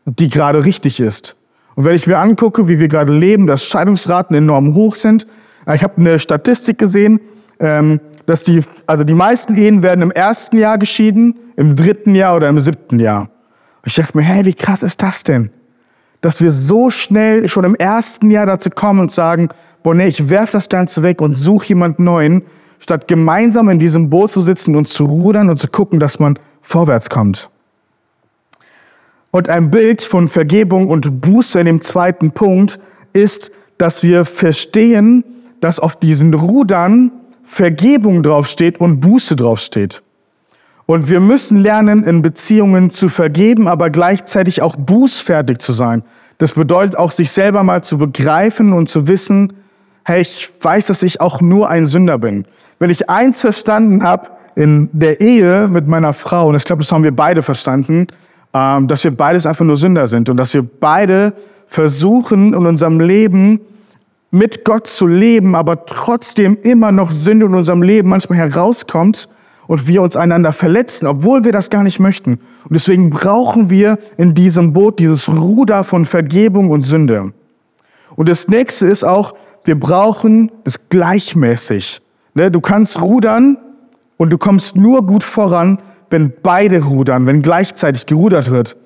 die 0.06 0.30
gerade 0.30 0.64
richtig 0.64 1.00
ist. 1.00 1.36
Und 1.76 1.86
wenn 1.86 1.96
ich 1.96 2.06
mir 2.06 2.18
angucke, 2.18 2.68
wie 2.68 2.80
wir 2.80 2.88
gerade 2.88 3.14
leben, 3.14 3.48
dass 3.48 3.66
Scheidungsraten 3.66 4.36
enorm 4.36 4.76
hoch 4.76 4.96
sind, 4.96 5.26
ich 5.74 5.84
habe 5.84 5.98
eine 5.98 6.20
Statistik 6.20 6.78
gesehen, 6.78 7.20
ähm, 7.60 8.00
dass 8.26 8.44
die, 8.44 8.64
also 8.88 9.04
die 9.04 9.14
meisten 9.14 9.56
Ehen 9.56 9.82
werden 9.82 10.02
im 10.02 10.12
ersten 10.12 10.58
Jahr 10.58 10.78
geschieden, 10.78 11.38
im 11.56 11.76
dritten 11.76 12.16
Jahr 12.16 12.36
oder 12.36 12.50
im 12.50 12.60
siebten 12.60 13.00
Jahr. 13.00 13.22
Und 13.22 13.88
ich 13.88 13.96
dachte 13.96 14.18
mir, 14.18 14.24
hey, 14.24 14.46
wie 14.46 14.54
krass 14.54 14.84
ist 14.84 15.02
das 15.02 15.24
denn? 15.24 15.50
Dass 16.22 16.40
wir 16.42 16.52
so 16.52 16.90
schnell 16.90 17.50
schon 17.50 17.66
im 17.66 17.76
ersten 17.76 18.32
Jahr 18.32 18.46
dazu 18.46 18.70
kommen 18.70 19.02
und 19.02 19.12
sagen, 19.12 19.50
boah, 19.84 19.94
nee, 19.94 20.08
ich 20.08 20.30
werf 20.30 20.52
das 20.52 20.70
Ganze 20.70 21.04
weg 21.04 21.22
und 21.22 21.34
suche 21.34 21.68
jemand 21.68 22.00
Neuen, 22.00 22.44
statt 22.80 23.08
gemeinsam 23.08 23.70
in 23.70 23.80
diesem 23.80 24.10
Boot 24.10 24.32
zu 24.32 24.42
sitzen 24.42 24.76
und 24.76 24.88
zu 24.88 25.06
rudern 25.06 25.50
und 25.50 25.60
zu 25.60 25.68
gucken, 25.68 26.00
dass 26.00 26.20
man 26.20 26.40
vorwärts 26.62 27.10
kommt. 27.10 27.50
Und 29.32 29.50
ein 29.50 29.72
Bild 29.72 30.02
von 30.02 30.28
Vergebung 30.28 30.90
und 30.90 31.22
Buße 31.22 31.60
in 31.60 31.66
dem 31.66 31.82
zweiten 31.82 32.32
Punkt 32.32 32.80
ist, 33.14 33.52
dass 33.78 34.04
wir 34.04 34.26
verstehen, 34.26 35.24
dass 35.60 35.80
auf 35.80 35.96
diesen 35.96 36.34
Rudern 36.34 37.12
Vergebung 37.54 38.24
draufsteht 38.24 38.80
und 38.80 39.00
Buße 39.00 39.36
draufsteht. 39.36 40.02
Und 40.88 41.08
wir 41.08 41.20
müssen 41.20 41.60
lernen, 41.60 42.04
in 42.04 42.24
Beziehungen 42.24 42.90
zu 42.90 43.10
vergeben, 43.10 43.68
aber 43.68 43.92
gleichzeitig 43.92 44.64
auch 44.64 44.76
bußfertig 44.76 45.60
zu 45.60 45.72
sein. 45.72 46.02
Das 46.40 46.54
bedeutet 46.54 46.98
auch, 46.98 47.12
sich 47.12 47.30
selber 47.30 47.62
mal 47.62 47.84
zu 47.84 48.00
begreifen 48.00 48.74
und 48.74 48.90
zu 48.90 49.08
wissen, 49.08 49.54
hey, 50.04 50.22
ich 50.22 50.50
weiß, 50.62 50.88
dass 50.88 51.04
ich 51.04 51.22
auch 51.22 51.42
nur 51.42 51.70
ein 51.70 51.86
Sünder 51.86 52.18
bin. 52.18 52.46
Wenn 52.80 52.90
ich 52.90 53.08
eins 53.08 53.42
verstanden 53.42 54.02
habe 54.02 54.32
in 54.56 54.90
der 54.92 55.22
Ehe 55.22 55.68
mit 55.68 55.88
meiner 55.88 56.14
Frau, 56.14 56.50
und 56.50 56.56
ich 56.56 56.66
glaube, 56.66 56.82
das 56.82 56.92
haben 56.92 57.04
wir 57.04 57.16
beide 57.16 57.44
verstanden, 57.44 58.08
ähm, 58.54 58.88
dass 58.88 59.04
wir 59.04 59.16
beides 59.16 59.46
einfach 59.46 59.64
nur 59.64 59.78
Sünder 59.78 60.08
sind 60.08 60.28
und 60.28 60.38
dass 60.38 60.56
wir 60.56 60.64
beide 60.64 61.34
versuchen, 61.68 62.56
in 62.56 62.66
unserem 62.66 63.00
Leben 63.00 63.62
mit 64.34 64.66
Gott 64.66 64.88
zu 64.88 65.06
leben, 65.06 65.54
aber 65.54 65.86
trotzdem 65.86 66.58
immer 66.64 66.92
noch 66.92 67.12
Sünde 67.12 67.46
in 67.46 67.54
unserem 67.54 67.84
Leben 67.84 68.10
manchmal 68.10 68.40
herauskommt 68.40 69.30
und 69.68 69.88
wir 69.88 70.02
uns 70.02 70.16
einander 70.16 70.52
verletzen, 70.52 71.06
obwohl 71.06 71.44
wir 71.44 71.52
das 71.52 71.70
gar 71.70 71.84
nicht 71.84 72.00
möchten. 72.00 72.40
Und 72.64 72.74
deswegen 72.74 73.12
brauchen 73.12 73.70
wir 73.70 74.00
in 74.18 74.34
diesem 74.34 74.74
Boot 74.74 74.98
dieses 74.98 75.30
Ruder 75.30 75.84
von 75.84 76.06
Vergebung 76.06 76.72
und 76.72 76.82
Sünde. 76.82 77.32
Und 78.16 78.28
das 78.28 78.48
nächste 78.48 78.88
ist 78.88 79.04
auch, 79.04 79.36
wir 79.66 79.80
brauchen 79.80 80.52
es 80.64 80.90
gleichmäßig. 80.90 82.02
Ne, 82.34 82.50
du 82.50 82.60
kannst 82.60 83.00
rudern 83.00 83.58
und 84.18 84.34
du 84.34 84.40
kommst 84.40 84.76
nur 84.76 85.06
gut 85.06 85.24
voran, 85.24 85.80
wenn 86.10 86.34
beide 86.42 86.84
rudern, 86.84 87.28
wenn 87.28 87.44
gleichzeitig 87.44 88.08
gerudert 88.08 88.50
wird. 88.50 88.78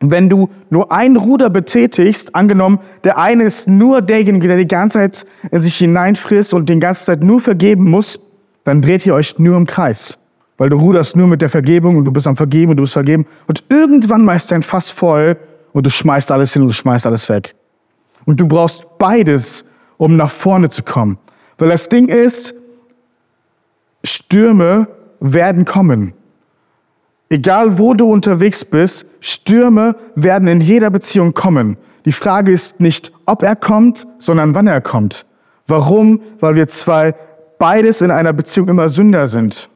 Wenn 0.00 0.28
du 0.28 0.48
nur 0.70 0.92
ein 0.92 1.16
Ruder 1.16 1.50
betätigst, 1.50 2.34
angenommen, 2.34 2.78
der 3.04 3.18
eine 3.18 3.44
ist 3.44 3.68
nur 3.68 4.02
derjenige, 4.02 4.48
der 4.48 4.56
die 4.56 4.68
ganze 4.68 4.98
Zeit 4.98 5.26
in 5.50 5.62
sich 5.62 5.76
hineinfrisst 5.76 6.52
und 6.52 6.68
die 6.68 6.78
ganze 6.78 7.06
Zeit 7.06 7.22
nur 7.22 7.40
vergeben 7.40 7.88
muss, 7.90 8.20
dann 8.64 8.82
dreht 8.82 9.06
ihr 9.06 9.14
euch 9.14 9.38
nur 9.38 9.56
im 9.56 9.66
Kreis. 9.66 10.18
Weil 10.56 10.68
du 10.68 10.76
ruderst 10.76 11.16
nur 11.16 11.26
mit 11.26 11.42
der 11.42 11.48
Vergebung 11.48 11.96
und 11.96 12.04
du 12.04 12.12
bist 12.12 12.26
am 12.26 12.36
Vergeben 12.36 12.70
und 12.70 12.76
du 12.76 12.82
bist 12.82 12.92
vergeben. 12.92 13.26
Und 13.46 13.64
irgendwann 13.68 14.24
mal 14.24 14.36
ist 14.36 14.50
dein 14.50 14.62
Fass 14.62 14.90
voll 14.90 15.36
und 15.72 15.84
du 15.84 15.90
schmeißt 15.90 16.30
alles 16.30 16.52
hin 16.52 16.62
und 16.62 16.68
du 16.68 16.74
schmeißt 16.74 17.06
alles 17.06 17.28
weg. 17.28 17.54
Und 18.24 18.40
du 18.40 18.46
brauchst 18.46 18.86
beides, 18.98 19.64
um 19.96 20.16
nach 20.16 20.30
vorne 20.30 20.68
zu 20.68 20.82
kommen. 20.82 21.18
Weil 21.58 21.68
das 21.68 21.88
Ding 21.88 22.08
ist, 22.08 22.54
Stürme 24.04 24.88
werden 25.20 25.64
kommen. 25.64 26.12
Egal 27.30 27.78
wo 27.78 27.94
du 27.94 28.10
unterwegs 28.10 28.64
bist, 28.64 29.06
Stürme 29.20 29.96
werden 30.14 30.48
in 30.48 30.60
jeder 30.60 30.90
Beziehung 30.90 31.34
kommen. 31.34 31.76
Die 32.04 32.12
Frage 32.12 32.52
ist 32.52 32.80
nicht, 32.80 33.12
ob 33.26 33.42
er 33.42 33.56
kommt, 33.56 34.06
sondern 34.18 34.54
wann 34.54 34.66
er 34.66 34.80
kommt. 34.80 35.24
Warum? 35.66 36.20
Weil 36.38 36.54
wir 36.54 36.68
zwei 36.68 37.14
beides 37.58 38.02
in 38.02 38.10
einer 38.10 38.32
Beziehung 38.32 38.68
immer 38.68 38.88
Sünder 38.88 39.26
sind. 39.26 39.70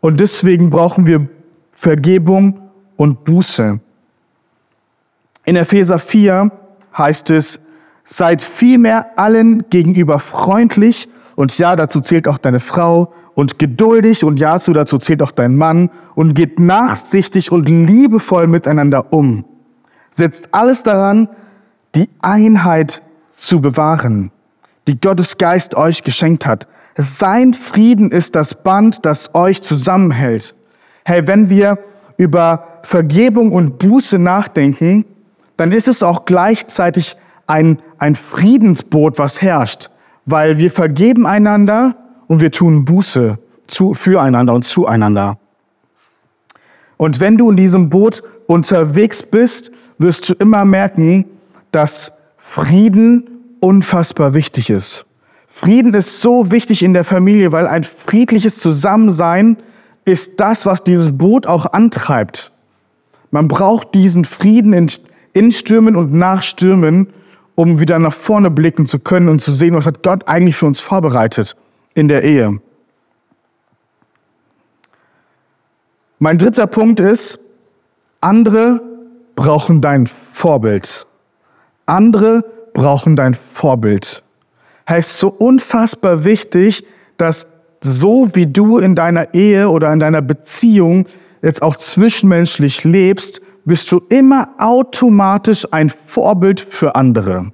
Und 0.00 0.20
deswegen 0.20 0.70
brauchen 0.70 1.06
wir 1.06 1.28
Vergebung 1.72 2.70
und 2.96 3.24
Buße. 3.24 3.80
In 5.44 5.56
Epheser 5.56 5.98
4 5.98 6.52
heißt 6.96 7.30
es, 7.30 7.60
seid 8.04 8.42
vielmehr 8.42 9.18
allen 9.18 9.68
gegenüber 9.70 10.18
freundlich 10.18 11.08
und 11.36 11.56
ja, 11.58 11.76
dazu 11.76 12.00
zählt 12.00 12.28
auch 12.28 12.38
deine 12.38 12.60
Frau 12.60 13.12
und 13.34 13.58
geduldig 13.58 14.24
und 14.24 14.38
ja, 14.40 14.58
dazu 14.58 14.98
zählt 14.98 15.22
auch 15.22 15.30
dein 15.30 15.56
Mann 15.56 15.90
und 16.14 16.34
geht 16.34 16.58
nachsichtig 16.58 17.52
und 17.52 17.68
liebevoll 17.68 18.46
miteinander 18.46 19.12
um. 19.12 19.44
Setzt 20.10 20.48
alles 20.52 20.82
daran, 20.82 21.28
die 21.94 22.08
Einheit 22.20 23.02
zu 23.28 23.60
bewahren, 23.60 24.30
die 24.86 25.00
Gottes 25.00 25.38
Geist 25.38 25.74
euch 25.74 26.02
geschenkt 26.02 26.46
hat. 26.46 26.66
Sein 26.96 27.54
Frieden 27.54 28.10
ist 28.10 28.34
das 28.34 28.54
Band, 28.62 29.04
das 29.06 29.34
euch 29.34 29.62
zusammenhält. 29.62 30.54
Hey, 31.04 31.26
wenn 31.26 31.48
wir 31.48 31.78
über 32.16 32.80
Vergebung 32.82 33.52
und 33.52 33.78
Buße 33.78 34.18
nachdenken, 34.18 35.04
dann 35.56 35.72
ist 35.72 35.88
es 35.88 36.02
auch 36.02 36.24
gleichzeitig 36.24 37.16
ein, 37.46 37.78
ein 37.98 38.14
Friedensboot, 38.14 39.18
was 39.18 39.40
herrscht 39.40 39.90
weil 40.30 40.58
wir 40.58 40.70
vergeben 40.70 41.26
einander 41.26 41.96
und 42.30 42.40
wir 42.40 42.52
tun 42.52 42.84
Buße 42.84 43.38
zu, 43.66 43.92
füreinander 43.92 44.54
und 44.54 44.64
zueinander. 44.64 45.36
Und 46.96 47.18
wenn 47.18 47.36
du 47.36 47.50
in 47.50 47.56
diesem 47.56 47.90
Boot 47.90 48.22
unterwegs 48.46 49.24
bist, 49.24 49.72
wirst 49.98 50.30
du 50.30 50.34
immer 50.34 50.64
merken, 50.64 51.24
dass 51.72 52.12
Frieden 52.38 53.28
unfassbar 53.58 54.32
wichtig 54.32 54.70
ist. 54.70 55.06
Frieden 55.48 55.92
ist 55.92 56.20
so 56.20 56.52
wichtig 56.52 56.84
in 56.84 56.94
der 56.94 57.02
Familie, 57.02 57.50
weil 57.50 57.66
ein 57.66 57.82
friedliches 57.82 58.58
Zusammensein 58.58 59.56
ist 60.04 60.38
das, 60.38 60.66
was 60.66 60.84
dieses 60.84 61.18
Boot 61.18 61.48
auch 61.48 61.72
antreibt. 61.72 62.52
Man 63.32 63.48
braucht 63.48 63.92
diesen 63.92 64.24
Frieden 64.24 64.72
in, 64.72 64.88
in 65.32 65.50
Stürmen 65.50 65.96
und 65.96 66.14
nach 66.14 66.42
Stürmen, 66.42 67.08
um 67.56 67.80
wieder 67.80 67.98
nach 67.98 68.14
vorne 68.14 68.52
blicken 68.52 68.86
zu 68.86 69.00
können 69.00 69.28
und 69.28 69.40
zu 69.40 69.50
sehen, 69.50 69.74
was 69.74 69.86
hat 69.86 70.04
Gott 70.04 70.28
eigentlich 70.28 70.54
für 70.54 70.66
uns 70.66 70.78
vorbereitet 70.78 71.56
in 71.94 72.08
der 72.08 72.22
Ehe. 72.24 72.60
Mein 76.18 76.38
dritter 76.38 76.66
Punkt 76.66 77.00
ist, 77.00 77.38
andere 78.20 78.80
brauchen 79.36 79.80
dein 79.80 80.06
Vorbild. 80.06 81.06
Andere 81.86 82.44
brauchen 82.74 83.16
dein 83.16 83.34
Vorbild. 83.54 84.22
Heißt 84.88 85.18
so 85.18 85.28
unfassbar 85.28 86.24
wichtig, 86.24 86.84
dass 87.16 87.48
so 87.82 88.28
wie 88.34 88.46
du 88.46 88.78
in 88.78 88.94
deiner 88.94 89.32
Ehe 89.34 89.70
oder 89.70 89.92
in 89.92 90.00
deiner 90.00 90.20
Beziehung 90.20 91.06
jetzt 91.42 91.62
auch 91.62 91.76
zwischenmenschlich 91.76 92.84
lebst, 92.84 93.40
bist 93.64 93.90
du 93.92 94.02
immer 94.08 94.50
automatisch 94.58 95.66
ein 95.70 95.90
Vorbild 95.90 96.60
für 96.60 96.96
andere. 96.96 97.52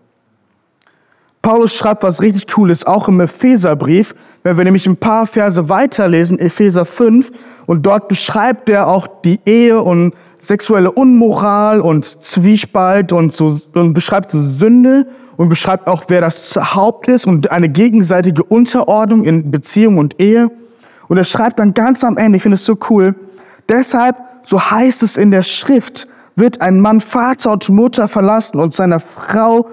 Paulus 1.47 1.77
schreibt 1.77 2.03
was 2.03 2.23
richtig 2.23 2.49
Cooles, 2.49 2.85
auch 2.89 3.07
im 3.07 3.21
Epheserbrief. 3.21 4.17
Wenn 4.43 4.57
wir 4.57 4.65
nämlich 4.65 4.85
ein 4.89 4.97
paar 4.97 5.29
Verse 5.29 5.69
weiterlesen, 5.69 6.41
Epheser 6.41 6.85
5, 6.85 7.31
und 7.67 7.87
dort 7.87 8.09
beschreibt 8.09 8.69
er 8.69 8.89
auch 8.89 9.07
die 9.25 9.39
Ehe 9.47 9.81
und 9.81 10.13
sexuelle 10.41 10.91
Unmoral 10.91 11.81
und 11.81 12.05
Zwiespalt 12.25 13.13
und, 13.13 13.33
so, 13.33 13.61
und 13.75 13.95
beschreibt 13.95 14.33
Sünde 14.33 15.07
und 15.37 15.49
beschreibt 15.49 15.87
auch, 15.87 16.03
wer 16.09 16.21
das 16.21 16.57
Haupt 16.57 17.07
ist 17.07 17.29
und 17.29 17.49
eine 17.53 17.69
gegenseitige 17.69 18.43
Unterordnung 18.43 19.23
in 19.23 19.49
Beziehung 19.49 19.99
und 19.99 20.21
Ehe. 20.21 20.51
Und 21.07 21.17
er 21.17 21.25
schreibt 21.25 21.61
dann 21.61 21.75
ganz 21.75 22.03
am 22.03 22.17
Ende, 22.17 22.39
ich 22.39 22.43
finde 22.43 22.57
es 22.57 22.65
so 22.65 22.77
cool, 22.91 23.15
deshalb 23.69 24.17
so 24.43 24.61
heißt 24.61 25.01
es 25.05 25.17
in 25.17 25.31
der 25.31 25.45
Schrift, 25.45 26.09
wird 26.35 26.61
ein 26.61 26.81
Mann 26.81 27.01
Vater 27.01 27.53
und 27.53 27.69
Mutter 27.69 28.09
verlassen 28.09 28.59
und 28.59 28.75
seiner 28.75 28.99
Frau 28.99 29.69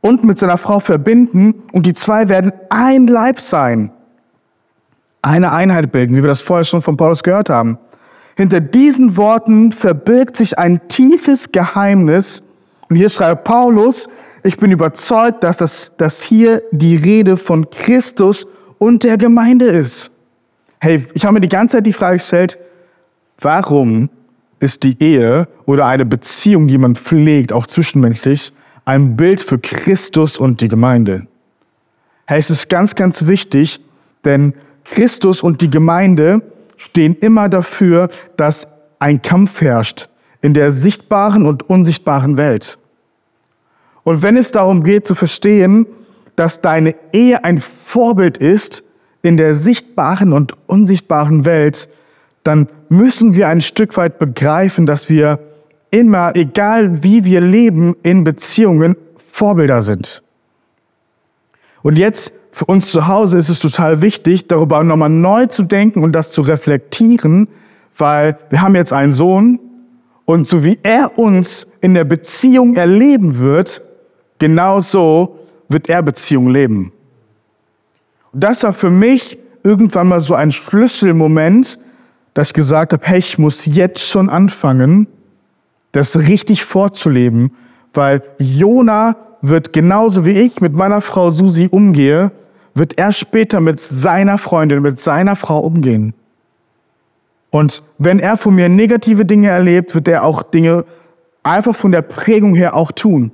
und 0.00 0.24
mit 0.24 0.38
seiner 0.38 0.56
Frau 0.56 0.80
verbinden 0.80 1.62
und 1.72 1.86
die 1.86 1.92
zwei 1.92 2.28
werden 2.28 2.52
ein 2.70 3.06
Leib 3.06 3.40
sein. 3.40 3.92
Eine 5.22 5.52
Einheit 5.52 5.92
bilden, 5.92 6.16
wie 6.16 6.22
wir 6.22 6.28
das 6.28 6.40
vorher 6.40 6.64
schon 6.64 6.80
von 6.80 6.96
Paulus 6.96 7.22
gehört 7.22 7.50
haben. 7.50 7.78
Hinter 8.36 8.60
diesen 8.60 9.16
Worten 9.16 9.72
verbirgt 9.72 10.36
sich 10.36 10.58
ein 10.58 10.88
tiefes 10.88 11.52
Geheimnis. 11.52 12.42
Und 12.88 12.96
hier 12.96 13.10
schreibt 13.10 13.44
Paulus, 13.44 14.08
ich 14.42 14.56
bin 14.56 14.70
überzeugt, 14.70 15.44
dass 15.44 15.58
das 15.58 15.94
dass 15.98 16.22
hier 16.22 16.62
die 16.72 16.96
Rede 16.96 17.36
von 17.36 17.68
Christus 17.68 18.46
und 18.78 19.02
der 19.02 19.18
Gemeinde 19.18 19.66
ist. 19.66 20.10
Hey, 20.78 21.06
ich 21.12 21.26
habe 21.26 21.34
mir 21.34 21.40
die 21.40 21.48
ganze 21.48 21.76
Zeit 21.76 21.86
die 21.86 21.92
Frage 21.92 22.16
gestellt, 22.16 22.58
warum 23.38 24.08
ist 24.60 24.82
die 24.82 24.96
Ehe 25.02 25.46
oder 25.66 25.84
eine 25.84 26.06
Beziehung, 26.06 26.68
die 26.68 26.78
man 26.78 26.96
pflegt, 26.96 27.52
auch 27.52 27.66
zwischenmenschlich, 27.66 28.52
ein 28.90 29.16
Bild 29.16 29.40
für 29.40 29.60
Christus 29.60 30.36
und 30.36 30.60
die 30.60 30.66
Gemeinde? 30.66 31.28
Hey, 32.26 32.40
es 32.40 32.50
ist 32.50 32.68
ganz, 32.68 32.96
ganz 32.96 33.28
wichtig, 33.28 33.80
denn 34.24 34.52
Christus 34.84 35.44
und 35.44 35.60
die 35.60 35.70
Gemeinde 35.70 36.42
stehen 36.76 37.14
immer 37.14 37.48
dafür, 37.48 38.08
dass 38.36 38.66
ein 38.98 39.22
Kampf 39.22 39.60
herrscht 39.60 40.08
in 40.42 40.54
der 40.54 40.72
sichtbaren 40.72 41.46
und 41.46 41.70
unsichtbaren 41.70 42.36
Welt. 42.36 42.78
Und 44.02 44.22
wenn 44.22 44.36
es 44.36 44.50
darum 44.50 44.82
geht 44.82 45.06
zu 45.06 45.14
verstehen, 45.14 45.86
dass 46.34 46.60
deine 46.60 46.96
Ehe 47.12 47.44
ein 47.44 47.62
Vorbild 47.86 48.38
ist 48.38 48.82
in 49.22 49.36
der 49.36 49.54
sichtbaren 49.54 50.32
und 50.32 50.56
unsichtbaren 50.66 51.44
Welt, 51.44 51.88
dann 52.42 52.68
müssen 52.88 53.34
wir 53.34 53.46
ein 53.46 53.60
Stück 53.60 53.96
weit 53.96 54.18
begreifen, 54.18 54.84
dass 54.84 55.08
wir 55.08 55.38
immer, 55.90 56.34
egal 56.36 57.02
wie 57.02 57.24
wir 57.24 57.40
leben, 57.40 57.96
in 58.02 58.24
Beziehungen 58.24 58.96
Vorbilder 59.32 59.82
sind. 59.82 60.22
Und 61.82 61.96
jetzt 61.96 62.34
für 62.52 62.64
uns 62.66 62.90
zu 62.90 63.06
Hause 63.06 63.38
ist 63.38 63.48
es 63.48 63.60
total 63.60 64.02
wichtig, 64.02 64.48
darüber 64.48 64.82
nochmal 64.84 65.08
neu 65.08 65.46
zu 65.46 65.62
denken 65.62 66.02
und 66.02 66.12
das 66.12 66.32
zu 66.32 66.42
reflektieren, 66.42 67.48
weil 67.96 68.38
wir 68.50 68.60
haben 68.60 68.74
jetzt 68.74 68.92
einen 68.92 69.12
Sohn 69.12 69.58
und 70.24 70.46
so 70.46 70.64
wie 70.64 70.78
er 70.82 71.18
uns 71.18 71.66
in 71.80 71.94
der 71.94 72.04
Beziehung 72.04 72.76
erleben 72.76 73.38
wird, 73.38 73.82
genauso 74.38 75.38
wird 75.68 75.88
er 75.88 76.02
Beziehung 76.02 76.50
leben. 76.50 76.92
Und 78.32 78.44
das 78.44 78.62
war 78.62 78.72
für 78.72 78.90
mich 78.90 79.38
irgendwann 79.62 80.08
mal 80.08 80.20
so 80.20 80.34
ein 80.34 80.52
Schlüsselmoment, 80.52 81.78
dass 82.34 82.48
ich 82.48 82.54
gesagt 82.54 82.92
habe, 82.92 83.06
hey, 83.06 83.18
ich 83.18 83.38
muss 83.38 83.66
jetzt 83.66 84.00
schon 84.00 84.28
anfangen, 84.28 85.06
das 85.92 86.18
richtig 86.18 86.64
vorzuleben, 86.64 87.52
weil 87.92 88.22
Jona 88.38 89.16
wird 89.42 89.72
genauso 89.72 90.24
wie 90.24 90.32
ich 90.32 90.60
mit 90.60 90.74
meiner 90.74 91.00
Frau 91.00 91.30
Susi 91.30 91.68
umgehe, 91.70 92.30
wird 92.74 92.98
er 92.98 93.12
später 93.12 93.60
mit 93.60 93.80
seiner 93.80 94.38
Freundin, 94.38 94.82
mit 94.82 95.00
seiner 95.00 95.36
Frau 95.36 95.60
umgehen. 95.60 96.14
Und 97.50 97.82
wenn 97.98 98.20
er 98.20 98.36
von 98.36 98.54
mir 98.54 98.68
negative 98.68 99.24
Dinge 99.24 99.48
erlebt, 99.48 99.94
wird 99.94 100.06
er 100.06 100.24
auch 100.24 100.42
Dinge 100.42 100.84
einfach 101.42 101.74
von 101.74 101.90
der 101.90 102.02
Prägung 102.02 102.54
her 102.54 102.76
auch 102.76 102.92
tun, 102.92 103.32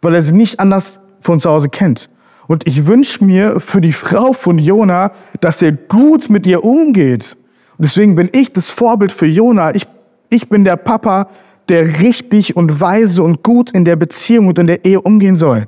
weil 0.00 0.14
er 0.14 0.22
sie 0.22 0.34
nicht 0.34 0.60
anders 0.60 1.00
von 1.20 1.40
zu 1.40 1.50
Hause 1.50 1.68
kennt. 1.68 2.08
Und 2.46 2.66
ich 2.66 2.86
wünsche 2.86 3.24
mir 3.24 3.60
für 3.60 3.80
die 3.80 3.92
Frau 3.92 4.32
von 4.32 4.58
Jona, 4.58 5.12
dass 5.40 5.62
er 5.62 5.72
gut 5.72 6.30
mit 6.30 6.46
ihr 6.46 6.64
umgeht. 6.64 7.36
Und 7.78 7.84
deswegen 7.84 8.14
bin 8.14 8.28
ich 8.32 8.52
das 8.52 8.70
Vorbild 8.70 9.12
für 9.12 9.26
Jona. 9.26 9.74
Ich, 9.74 9.86
ich 10.28 10.48
bin 10.48 10.64
der 10.64 10.76
Papa, 10.76 11.28
der 11.68 12.00
richtig 12.00 12.56
und 12.56 12.80
weise 12.80 13.22
und 13.22 13.42
gut 13.42 13.70
in 13.70 13.84
der 13.84 13.96
Beziehung 13.96 14.48
und 14.48 14.58
in 14.58 14.66
der 14.66 14.84
Ehe 14.84 15.00
umgehen 15.00 15.36
soll. 15.36 15.66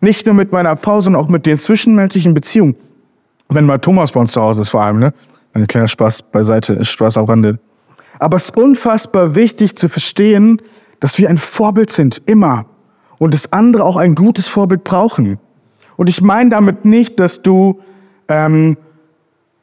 Nicht 0.00 0.26
nur 0.26 0.34
mit 0.34 0.52
meiner 0.52 0.76
Frau, 0.76 1.00
sondern 1.00 1.22
auch 1.22 1.28
mit 1.28 1.46
den 1.46 1.58
zwischenmenschlichen 1.58 2.34
Beziehungen. 2.34 2.76
Wenn 3.48 3.66
mal 3.66 3.78
Thomas 3.78 4.12
bei 4.12 4.20
uns 4.20 4.32
zu 4.32 4.40
Hause 4.40 4.62
ist 4.62 4.70
vor 4.70 4.82
allem, 4.82 4.98
ne? 4.98 5.12
Ein 5.52 5.66
kleiner 5.66 5.88
Spaß 5.88 6.22
beiseite, 6.22 6.82
Spaß 6.84 7.16
am 7.16 7.26
Rande. 7.26 7.58
Aber 8.18 8.36
es 8.36 8.46
ist 8.46 8.56
unfassbar 8.56 9.34
wichtig 9.34 9.76
zu 9.76 9.88
verstehen, 9.88 10.60
dass 11.00 11.18
wir 11.18 11.28
ein 11.28 11.38
Vorbild 11.38 11.90
sind, 11.90 12.22
immer. 12.26 12.66
Und 13.18 13.34
dass 13.34 13.52
andere 13.52 13.84
auch 13.84 13.96
ein 13.96 14.14
gutes 14.14 14.48
Vorbild 14.48 14.84
brauchen. 14.84 15.38
Und 15.96 16.08
ich 16.08 16.20
meine 16.20 16.50
damit 16.50 16.84
nicht, 16.84 17.20
dass 17.20 17.42
du 17.42 17.80
ähm, 18.28 18.76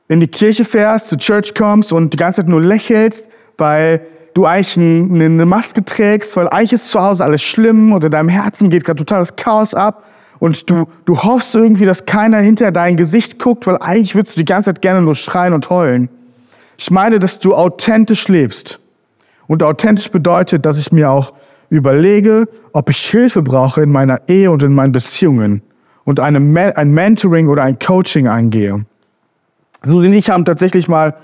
in 0.08 0.20
die 0.20 0.28
Kirche 0.28 0.66
fährst, 0.66 1.10
zur 1.10 1.18
Church 1.18 1.54
kommst 1.54 1.94
und 1.94 2.14
die 2.14 2.18
ganze 2.18 2.42
Zeit 2.42 2.50
nur 2.50 2.62
lächelst, 2.62 3.28
weil 3.58 4.02
du 4.34 4.46
eigentlich 4.46 4.78
eine 4.78 5.46
Maske 5.46 5.84
trägst, 5.84 6.36
weil 6.38 6.48
eigentlich 6.50 6.74
ist 6.74 6.90
zu 6.90 7.02
Hause 7.02 7.24
alles 7.24 7.42
schlimm 7.42 7.94
oder 7.94 8.10
deinem 8.10 8.30
Herzen 8.30 8.70
geht 8.70 8.86
gerade 8.86 8.98
totales 8.98 9.36
Chaos 9.36 9.74
ab 9.74 10.04
und 10.40 10.70
du, 10.70 10.88
du 11.06 11.22
hoffst 11.22 11.54
irgendwie, 11.54 11.86
dass 11.86 12.06
keiner 12.06 12.40
hinter 12.40 12.72
dein 12.72 12.98
Gesicht 12.98 13.38
guckt, 13.38 13.68
weil 13.68 13.78
eigentlich 13.78 14.16
würdest 14.16 14.36
du 14.36 14.42
die 14.42 14.46
ganze 14.46 14.74
Zeit 14.74 14.82
gerne 14.82 15.02
nur 15.02 15.16
schreien 15.16 15.54
und 15.54 15.70
heulen. 15.70 16.10
Ich 16.78 16.90
meine, 16.90 17.20
dass 17.20 17.40
du 17.40 17.54
authentisch 17.54 18.28
lebst. 18.28 18.80
Und 19.48 19.62
authentisch 19.62 20.10
bedeutet, 20.10 20.66
dass 20.66 20.80
ich 20.80 20.92
mir 20.92 21.12
auch 21.12 21.34
überlege, 21.70 22.48
ob 22.74 22.90
ich 22.90 22.98
Hilfe 23.08 23.44
brauche 23.44 23.82
in 23.82 23.92
meiner 23.92 24.22
Ehe 24.28 24.50
und 24.50 24.64
in 24.64 24.74
meinen 24.74 24.92
Beziehungen 24.92 25.62
und 26.06 26.20
eine, 26.20 26.40
ein 26.76 26.92
Mentoring 26.92 27.48
oder 27.48 27.64
ein 27.64 27.78
Coaching 27.78 28.28
eingehe. 28.28 28.86
Susi 29.84 30.08
und 30.08 30.14
ich 30.14 30.30
haben 30.30 30.46
tatsächlich 30.46 30.88
mal 30.88 31.16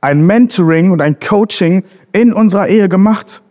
ein 0.00 0.26
Mentoring 0.26 0.90
und 0.90 1.00
ein 1.00 1.18
Coaching 1.18 1.82
in 2.14 2.32
unserer 2.32 2.68
Ehe 2.68 2.88
gemacht. 2.88 3.42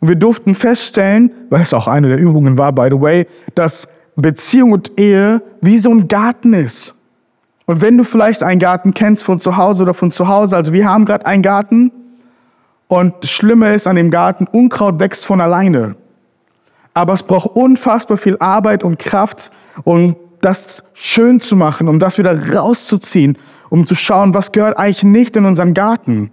Und 0.00 0.08
wir 0.08 0.16
durften 0.16 0.54
feststellen, 0.54 1.32
weil 1.50 1.62
es 1.62 1.74
auch 1.74 1.88
eine 1.88 2.08
der 2.08 2.18
Übungen 2.18 2.56
war, 2.56 2.72
by 2.72 2.88
the 2.90 3.00
way, 3.00 3.26
dass 3.54 3.88
Beziehung 4.14 4.72
und 4.72 4.98
Ehe 4.98 5.42
wie 5.60 5.78
so 5.78 5.90
ein 5.90 6.08
Garten 6.08 6.54
ist. 6.54 6.94
Und 7.66 7.80
wenn 7.80 7.98
du 7.98 8.04
vielleicht 8.04 8.42
einen 8.42 8.60
Garten 8.60 8.94
kennst 8.94 9.24
von 9.24 9.40
zu 9.40 9.56
Hause 9.56 9.82
oder 9.82 9.94
von 9.94 10.10
zu 10.10 10.28
Hause, 10.28 10.56
also 10.56 10.72
wir 10.72 10.88
haben 10.88 11.04
gerade 11.04 11.26
einen 11.26 11.42
Garten 11.42 11.90
und 12.86 13.14
das 13.22 13.30
Schlimme 13.30 13.74
ist 13.74 13.88
an 13.88 13.96
dem 13.96 14.10
Garten, 14.10 14.46
Unkraut 14.46 15.00
wächst 15.00 15.26
von 15.26 15.40
alleine. 15.40 15.96
Aber 16.94 17.14
es 17.14 17.24
braucht 17.24 17.56
unfassbar 17.56 18.16
viel 18.16 18.36
Arbeit 18.38 18.84
und 18.84 18.98
Kraft, 19.00 19.50
um 19.82 20.14
das 20.40 20.84
schön 20.94 21.40
zu 21.40 21.56
machen, 21.56 21.88
um 21.88 21.98
das 21.98 22.18
wieder 22.18 22.54
rauszuziehen, 22.54 23.36
um 23.68 23.84
zu 23.84 23.96
schauen, 23.96 24.32
was 24.32 24.52
gehört 24.52 24.78
eigentlich 24.78 25.02
nicht 25.02 25.34
in 25.34 25.44
unseren 25.44 25.74
Garten. 25.74 26.30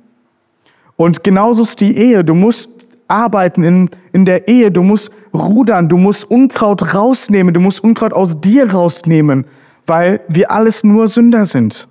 Und 0.95 1.23
genauso 1.23 1.63
ist 1.63 1.81
die 1.81 1.97
Ehe. 1.97 2.23
Du 2.23 2.33
musst 2.33 2.69
arbeiten 3.07 3.63
in, 3.63 3.89
in 4.11 4.25
der 4.25 4.47
Ehe. 4.47 4.71
Du 4.71 4.83
musst 4.83 5.11
rudern. 5.33 5.89
Du 5.89 5.97
musst 5.97 6.29
Unkraut 6.29 6.93
rausnehmen. 6.93 7.53
Du 7.53 7.59
musst 7.59 7.83
Unkraut 7.83 8.13
aus 8.13 8.39
dir 8.39 8.71
rausnehmen, 8.71 9.45
weil 9.85 10.21
wir 10.27 10.51
alles 10.51 10.83
nur 10.83 11.07
Sünder 11.07 11.45
sind. 11.45 11.87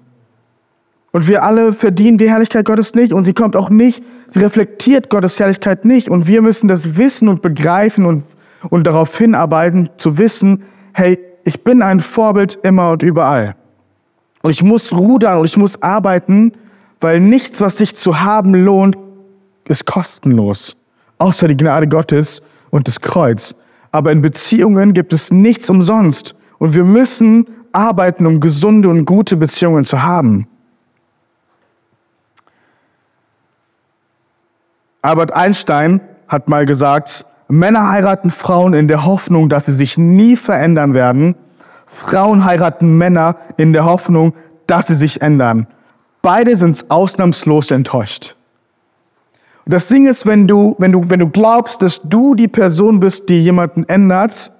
Und 1.13 1.29
wir 1.29 1.43
alle 1.43 1.75
verdienen 1.75 2.17
die 2.17 2.31
Herrlichkeit 2.31 2.65
Gottes 2.65 2.95
nicht. 2.95 3.13
Und 3.13 3.25
sie 3.25 3.35
kommt 3.35 3.55
auch 3.55 3.69
nicht, 3.69 4.03
sie 4.29 4.41
reflektiert 4.41 5.11
Gottes 5.11 5.39
Herrlichkeit 5.39 5.85
nicht. 5.85 6.09
Und 6.09 6.27
wir 6.27 6.41
müssen 6.41 6.69
das 6.69 6.97
wissen 6.97 7.29
und 7.29 7.43
begreifen 7.43 8.07
und, 8.07 8.25
und 8.71 8.87
darauf 8.87 9.17
hinarbeiten, 9.17 9.91
zu 9.99 10.17
wissen, 10.17 10.63
hey, 10.95 11.19
ich 11.45 11.63
bin 11.63 11.83
ein 11.83 12.01
Vorbild 12.01 12.59
immer 12.63 12.93
und 12.93 13.03
überall. 13.03 13.57
Und 14.43 14.51
ich 14.51 14.63
muss 14.63 14.93
rudern 14.93 15.39
und 15.39 15.45
ich 15.45 15.57
muss 15.57 15.83
arbeiten, 15.83 16.53
weil 17.03 17.21
nichts, 17.21 17.61
was 17.61 17.79
sich 17.79 17.95
zu 17.97 18.21
haben 18.21 18.55
lohnt, 18.55 18.97
ist 19.65 19.87
kostenlos 19.87 20.77
außer 21.23 21.47
die 21.47 21.57
Gnade 21.57 21.87
Gottes 21.87 22.43
und 22.71 22.89
das 22.89 23.01
Kreuz. 23.01 23.55
Aber 23.93 24.11
in 24.11 24.23
Beziehungen 24.23 24.93
gibt 24.93 25.13
es 25.13 25.31
nichts 25.31 25.71
umsonst. 25.71 26.35
Und 26.59 26.75
wir 26.75 26.85
müssen 26.85 27.47
arbeiten, 27.73 28.27
um 28.27 28.41
gesunde 28.41 28.89
und 28.89 29.05
gute 29.05 29.37
Beziehungen 29.37 29.85
zu 29.85 30.03
haben. 30.03 30.47
Albert 35.01 35.33
Einstein 35.33 36.01
hat 36.29 36.49
mal 36.49 36.67
gesagt, 36.67 37.25
Männer 37.49 37.91
heiraten 37.91 38.31
Frauen 38.31 38.73
in 38.75 38.89
der 38.89 39.05
Hoffnung, 39.05 39.49
dass 39.49 39.67
sie 39.67 39.75
sich 39.75 39.99
nie 39.99 40.37
verändern 40.37 40.95
werden. 40.95 41.35
Frauen 41.87 42.45
heiraten 42.45 42.97
Männer 42.97 43.37
in 43.57 43.73
der 43.73 43.85
Hoffnung, 43.85 44.35
dass 44.67 44.87
sie 44.87 44.95
sich 44.95 45.21
ändern. 45.23 45.67
Beide 46.23 46.55
sind 46.55 46.85
ausnahmslos 46.89 47.71
enttäuscht. 47.73 48.37
Und 49.65 49.75
das 49.75 49.89
Ding 49.89 50.07
ist, 50.07 50.25
wenn 50.27 50.49
du, 50.49 50.75
wenn 50.79 50.93
du, 50.93 51.09
wenn 51.09 51.21
du 51.21 51.29
glaubst, 51.29 51.83
dass 51.83 52.01
du 52.03 52.35
die 52.35 52.49
Person 52.49 53.01
bist, 53.01 53.29
die 53.29 53.43
jemanden 53.43 53.85
ändert, 53.85 54.53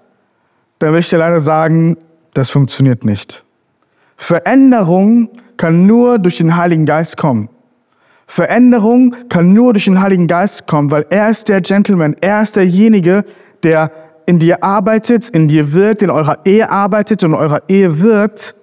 dann 0.79 0.93
will 0.93 1.01
ich 1.01 1.09
dir 1.09 1.19
leider 1.19 1.41
sagen, 1.41 1.97
das 2.35 2.51
funktioniert 2.51 3.05
nicht. 3.05 3.45
Veränderung 4.17 5.29
kann 5.57 5.87
nur 5.87 6.19
durch 6.19 6.39
den 6.39 6.57
Heiligen 6.57 6.87
Geist 6.87 7.17
kommen. 7.17 7.49
Veränderung 8.27 9.15
kann 9.29 9.53
nur 9.53 9.73
durch 9.73 9.85
den 9.85 10.01
Heiligen 10.01 10.27
Geist 10.27 10.67
kommen, 10.67 10.91
weil 10.91 11.05
er 11.11 11.29
ist 11.29 11.49
der 11.49 11.61
Gentleman, 11.61 12.17
er 12.21 12.43
ist 12.43 12.57
derjenige, 12.57 13.25
der 13.63 13.91
in 14.27 14.39
dir 14.39 14.63
arbeitet, 14.63 15.29
in 15.29 15.49
dir 15.49 15.73
wirkt, 15.73 16.03
in 16.03 16.11
eurer 16.11 16.39
Ehe 16.45 16.71
arbeitet 16.71 17.23
und 17.25 17.31
in 17.33 17.37
eurer 17.37 17.63
Ehe 17.69 18.01
wirkt, 18.01 18.55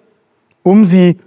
um 0.64 0.86
sie 0.86 1.20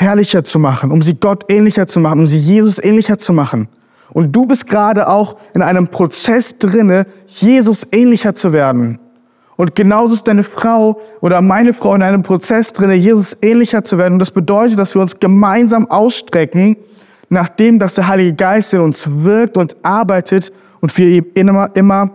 herrlicher 0.00 0.42
zu 0.44 0.58
machen, 0.58 0.90
um 0.90 1.02
sie 1.02 1.14
Gott 1.14 1.44
ähnlicher 1.48 1.86
zu 1.86 2.00
machen, 2.00 2.20
um 2.20 2.26
sie 2.26 2.38
Jesus 2.38 2.82
ähnlicher 2.82 3.18
zu 3.18 3.34
machen. 3.34 3.68
Und 4.12 4.34
du 4.34 4.46
bist 4.46 4.66
gerade 4.66 5.06
auch 5.06 5.36
in 5.54 5.62
einem 5.62 5.88
Prozess 5.88 6.58
drinne, 6.58 7.06
Jesus 7.26 7.86
ähnlicher 7.92 8.34
zu 8.34 8.52
werden. 8.52 8.98
Und 9.56 9.76
genauso 9.76 10.14
ist 10.14 10.26
deine 10.26 10.42
Frau 10.42 10.98
oder 11.20 11.42
meine 11.42 11.74
Frau 11.74 11.94
in 11.94 12.02
einem 12.02 12.22
Prozess 12.22 12.72
drinne, 12.72 12.94
Jesus 12.94 13.36
ähnlicher 13.42 13.84
zu 13.84 13.98
werden. 13.98 14.14
Und 14.14 14.20
das 14.20 14.30
bedeutet, 14.30 14.78
dass 14.78 14.94
wir 14.94 15.02
uns 15.02 15.20
gemeinsam 15.20 15.86
ausstrecken, 15.90 16.76
nachdem 17.28 17.78
dass 17.78 17.94
der 17.94 18.08
Heilige 18.08 18.32
Geist 18.32 18.72
in 18.72 18.80
uns 18.80 19.06
wirkt 19.06 19.58
und 19.58 19.76
arbeitet 19.82 20.50
und 20.80 20.96
wir 20.96 21.08
ihm 21.08 21.26
immer, 21.34 21.70
immer 21.76 22.10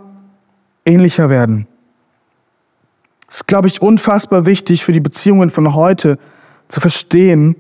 ähnlicher 0.85 1.29
werden. 1.29 1.67
Das 3.27 3.37
ist, 3.37 3.47
glaube 3.47 3.67
ich, 3.67 3.79
unfassbar 3.79 4.47
wichtig 4.47 4.83
für 4.83 4.91
die 4.91 4.99
Beziehungen 4.99 5.51
von 5.51 5.75
heute 5.75 6.17
zu 6.67 6.81
verstehen, 6.81 7.55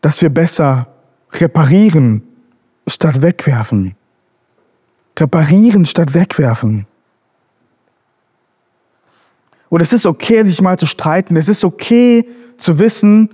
dass 0.00 0.20
wir 0.22 0.30
besser 0.30 0.86
reparieren 1.32 2.22
statt 2.86 3.22
wegwerfen. 3.22 3.94
Reparieren 5.18 5.86
statt 5.86 6.14
wegwerfen. 6.14 6.86
Und 9.68 9.80
es 9.80 9.92
ist 9.92 10.06
okay, 10.06 10.44
sich 10.44 10.60
mal 10.60 10.78
zu 10.78 10.86
streiten. 10.86 11.36
Es 11.36 11.48
ist 11.48 11.64
okay 11.64 12.26
zu 12.58 12.78
wissen, 12.78 13.30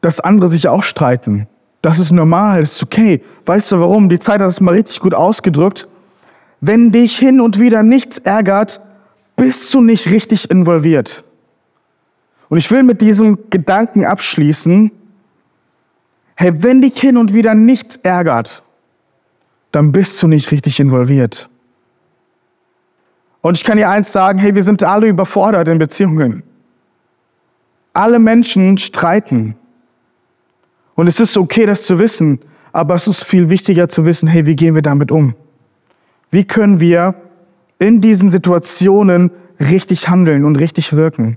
dass 0.00 0.20
andere 0.20 0.50
sich 0.50 0.68
auch 0.68 0.82
streiten. 0.82 1.46
Das 1.82 1.98
ist 1.98 2.10
normal, 2.10 2.60
das 2.60 2.76
ist 2.76 2.82
okay. 2.82 3.22
Weißt 3.46 3.72
du 3.72 3.80
warum? 3.80 4.08
Die 4.08 4.18
Zeit 4.18 4.40
hat 4.40 4.48
es 4.48 4.60
mal 4.60 4.74
richtig 4.74 5.00
gut 5.00 5.14
ausgedrückt. 5.14 5.88
Wenn 6.60 6.92
dich 6.92 7.16
hin 7.16 7.40
und 7.40 7.58
wieder 7.58 7.82
nichts 7.82 8.18
ärgert, 8.18 8.80
bist 9.36 9.72
du 9.72 9.80
nicht 9.80 10.10
richtig 10.10 10.50
involviert. 10.50 11.24
Und 12.50 12.58
ich 12.58 12.70
will 12.70 12.82
mit 12.82 13.00
diesem 13.00 13.38
Gedanken 13.48 14.04
abschließen. 14.04 14.90
Hey, 16.40 16.62
wenn 16.62 16.80
dich 16.80 16.98
hin 16.98 17.18
und 17.18 17.34
wieder 17.34 17.54
nichts 17.54 17.96
ärgert, 17.96 18.62
dann 19.72 19.92
bist 19.92 20.22
du 20.22 20.26
nicht 20.26 20.50
richtig 20.50 20.80
involviert. 20.80 21.50
Und 23.42 23.58
ich 23.58 23.62
kann 23.62 23.76
dir 23.76 23.90
eins 23.90 24.10
sagen, 24.10 24.38
hey, 24.38 24.54
wir 24.54 24.62
sind 24.62 24.82
alle 24.82 25.08
überfordert 25.08 25.68
in 25.68 25.78
Beziehungen. 25.78 26.42
Alle 27.92 28.18
Menschen 28.18 28.78
streiten. 28.78 29.54
Und 30.94 31.08
es 31.08 31.20
ist 31.20 31.36
okay, 31.36 31.66
das 31.66 31.82
zu 31.82 31.98
wissen, 31.98 32.38
aber 32.72 32.94
es 32.94 33.06
ist 33.06 33.22
viel 33.22 33.50
wichtiger 33.50 33.90
zu 33.90 34.06
wissen, 34.06 34.26
hey, 34.26 34.46
wie 34.46 34.56
gehen 34.56 34.74
wir 34.74 34.80
damit 34.80 35.10
um? 35.10 35.34
Wie 36.30 36.44
können 36.44 36.80
wir 36.80 37.16
in 37.78 38.00
diesen 38.00 38.30
Situationen 38.30 39.30
richtig 39.60 40.08
handeln 40.08 40.46
und 40.46 40.56
richtig 40.56 40.94
wirken? 40.94 41.36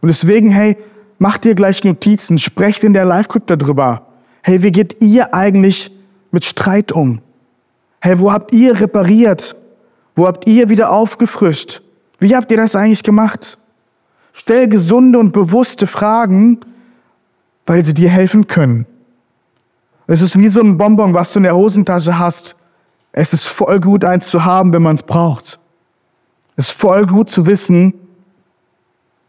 Und 0.00 0.08
deswegen, 0.08 0.50
hey, 0.50 0.76
macht 1.20 1.44
dir 1.44 1.54
gleich 1.54 1.84
Notizen, 1.84 2.40
sprecht 2.40 2.82
in 2.82 2.94
der 2.94 3.04
Live-Group 3.04 3.46
darüber. 3.46 4.08
Hey, 4.46 4.62
wie 4.62 4.72
geht 4.72 5.00
ihr 5.00 5.32
eigentlich 5.32 5.90
mit 6.30 6.44
Streit 6.44 6.92
um? 6.92 7.22
Hey, 8.02 8.18
wo 8.18 8.30
habt 8.30 8.52
ihr 8.52 8.78
repariert? 8.78 9.56
Wo 10.14 10.26
habt 10.26 10.46
ihr 10.46 10.68
wieder 10.68 10.92
aufgefrischt? 10.92 11.80
Wie 12.18 12.36
habt 12.36 12.50
ihr 12.50 12.58
das 12.58 12.76
eigentlich 12.76 13.02
gemacht? 13.02 13.56
Stell 14.34 14.68
gesunde 14.68 15.18
und 15.18 15.32
bewusste 15.32 15.86
Fragen, 15.86 16.60
weil 17.64 17.82
sie 17.86 17.94
dir 17.94 18.10
helfen 18.10 18.46
können. 18.46 18.84
Es 20.06 20.20
ist 20.20 20.38
wie 20.38 20.48
so 20.48 20.60
ein 20.60 20.76
Bonbon, 20.76 21.14
was 21.14 21.32
du 21.32 21.38
in 21.38 21.44
der 21.44 21.56
Hosentasche 21.56 22.18
hast. 22.18 22.54
Es 23.12 23.32
ist 23.32 23.46
voll 23.46 23.80
gut, 23.80 24.04
eins 24.04 24.28
zu 24.28 24.44
haben, 24.44 24.74
wenn 24.74 24.82
man 24.82 24.96
es 24.96 25.02
braucht. 25.02 25.58
Es 26.56 26.66
ist 26.66 26.78
voll 26.78 27.06
gut 27.06 27.30
zu 27.30 27.46
wissen, 27.46 27.94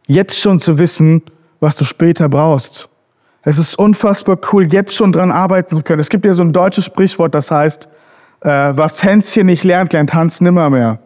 jetzt 0.07 0.37
schon 0.37 0.59
zu 0.59 0.77
wissen, 0.77 1.21
was 1.61 1.77
du 1.77 1.85
später 1.85 2.27
brauchst. 2.27 2.89
Es 3.47 3.59
ist 3.59 3.77
unfassbar 3.77 4.39
cool, 4.51 4.65
jetzt 4.73 4.95
schon 4.95 5.11
dran 5.11 5.31
arbeiten 5.31 5.75
zu 5.75 5.83
können. 5.83 5.99
Es 5.99 6.09
gibt 6.09 6.25
ja 6.25 6.33
so 6.33 6.43
ein 6.43 6.51
deutsches 6.51 6.85
Sprichwort, 6.85 7.35
das 7.35 7.51
heißt, 7.51 7.87
äh, 8.41 8.49
was 8.49 9.03
Hänschen 9.03 9.45
nicht 9.45 9.63
lernt, 9.63 9.93
lernt 9.93 10.15
Hans 10.15 10.41
nimmer 10.41 10.71
mehr. 10.71 10.99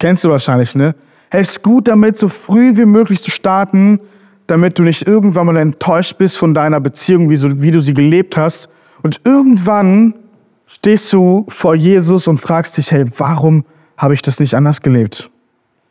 Kennst 0.00 0.24
du 0.24 0.30
wahrscheinlich, 0.30 0.74
ne? 0.74 0.94
Es 1.30 1.50
ist 1.50 1.62
gut 1.62 1.86
damit, 1.86 2.16
so 2.16 2.28
früh 2.28 2.76
wie 2.76 2.84
möglich 2.84 3.22
zu 3.22 3.30
starten, 3.30 4.00
damit 4.48 4.78
du 4.78 4.82
nicht 4.82 5.06
irgendwann 5.06 5.46
mal 5.46 5.56
enttäuscht 5.56 6.18
bist 6.18 6.36
von 6.36 6.52
deiner 6.52 6.80
Beziehung, 6.80 7.30
wie, 7.30 7.36
so, 7.36 7.60
wie 7.60 7.70
du 7.70 7.80
sie 7.80 7.94
gelebt 7.94 8.36
hast. 8.36 8.68
Und 9.02 9.20
irgendwann 9.24 10.14
stehst 10.66 11.12
du 11.12 11.46
vor 11.48 11.76
Jesus 11.76 12.26
und 12.26 12.38
fragst 12.38 12.76
dich, 12.76 12.90
hey, 12.90 13.04
warum 13.18 13.64
habe 13.96 14.14
ich 14.14 14.22
das 14.22 14.40
nicht 14.40 14.54
anders 14.54 14.82
gelebt? 14.82 15.30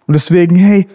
Und 0.07 0.15
deswegen, 0.15 0.55
hey, 0.55 0.87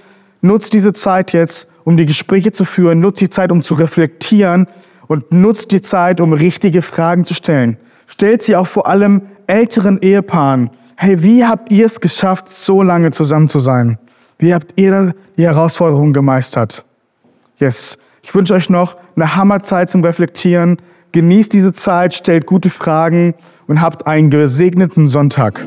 nutz 0.43 0.71
diese 0.71 0.93
Zeit 0.93 1.33
jetzt, 1.33 1.69
um 1.85 1.97
die 1.97 2.07
Gespräche 2.07 2.53
zu 2.53 2.65
führen, 2.65 3.01
nutz 3.01 3.21
die 3.21 3.31
Zeit, 3.31 3.53
um 3.53 3.63
zu 3.63 3.75
reflektieren 3.75 4.67
und 5.07 5.33
nutz 5.33 5.69
die 5.69 5.81
Zeit, 5.81 6.21
um 6.21 6.33
richtige 6.33 6.83
Fragen 6.83 7.25
zu 7.25 7.35
stellen. 7.35 7.77
Stellt 8.07 8.43
sie 8.43 8.57
auch 8.57 8.67
vor 8.67 8.87
allem 8.87 9.23
älteren 9.47 10.01
Ehepaaren. 10.01 10.71
Hey, 10.97 11.23
wie 11.23 11.45
habt 11.45 11.73
ihr 11.73 11.87
es 11.87 12.01
geschafft, 12.01 12.49
so 12.49 12.83
lange 12.83 13.11
zusammen 13.11 13.49
zu 13.49 13.59
sein? 13.59 13.99
Wie 14.39 14.55
habt 14.55 14.73
ihr 14.77 15.15
die 15.37 15.45
Herausforderungen 15.45 16.13
gemeistert? 16.13 16.85
Yes. 17.59 17.99
Ich 18.23 18.35
wünsche 18.35 18.55
euch 18.55 18.71
noch 18.71 18.97
eine 19.17 19.37
Hammerzeit 19.37 19.91
zum 19.91 20.05
Reflektieren. 20.05 20.79
Genießt 21.13 21.53
diese 21.53 21.73
Zeit, 21.73 22.15
stellt 22.15 22.47
gute 22.47 22.71
Fragen 22.71 23.35
und 23.67 23.81
habt 23.81 24.07
einen 24.07 24.31
gesegneten 24.31 25.09
Sonntag. 25.09 25.67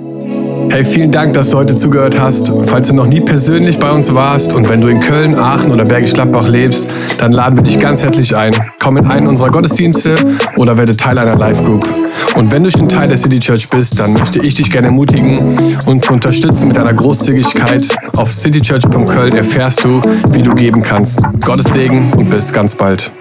Hey, 0.70 0.84
vielen 0.84 1.12
Dank, 1.12 1.34
dass 1.34 1.52
du 1.52 1.58
heute 1.58 1.76
zugehört 1.76 2.20
hast. 2.20 2.52
Falls 2.66 2.90
du 2.90 2.96
noch 2.96 3.08
nie 3.08 3.22
persönlich 3.22 3.80
bei 3.80 3.92
uns 3.92 4.14
warst 4.14 4.54
und 4.54 4.68
wenn 4.68 4.82
du 4.82 4.88
in 4.88 5.00
Köln, 5.00 5.36
Aachen 5.36 5.72
oder 5.72 5.86
Bergisch 5.86 6.14
Gladbach 6.14 6.48
lebst, 6.48 6.88
dann 7.18 7.32
laden 7.32 7.58
wir 7.58 7.64
dich 7.64 7.80
ganz 7.80 8.04
herzlich 8.04 8.36
ein. 8.36 8.54
Komm 8.82 8.98
in 8.98 9.06
einen 9.06 9.28
unserer 9.28 9.50
Gottesdienste 9.50 10.16
oder 10.58 10.78
werde 10.78 10.96
Teil 10.96 11.18
einer 11.18 11.36
Live-Group. 11.36 11.88
Und 12.36 12.52
wenn 12.54 12.64
du 12.64 12.72
schon 12.72 12.90
Teil 12.90 13.08
der 13.08 13.18
City 13.18 13.40
Church 13.40 13.68
bist, 13.68 14.00
dann 14.00 14.14
möchte 14.14 14.40
ich 14.40 14.54
dich 14.56 14.70
gerne 14.70 14.88
ermutigen, 14.88 15.58
uns 15.86 16.06
zu 16.06 16.14
unterstützen 16.14 16.68
mit 16.68 16.78
einer 16.78 16.94
Großzügigkeit. 16.94 17.84
Auf 18.18 18.32
citychurch.köln 18.32 19.34
erfährst 19.34 19.86
du, 19.86 20.02
wie 20.32 20.44
du 20.44 20.54
geben 20.54 20.82
kannst. 20.82 21.24
Gottes 21.46 21.72
Segen 21.72 22.12
und 22.18 22.30
bis 22.30 22.52
ganz 22.52 22.76
bald. 22.76 23.12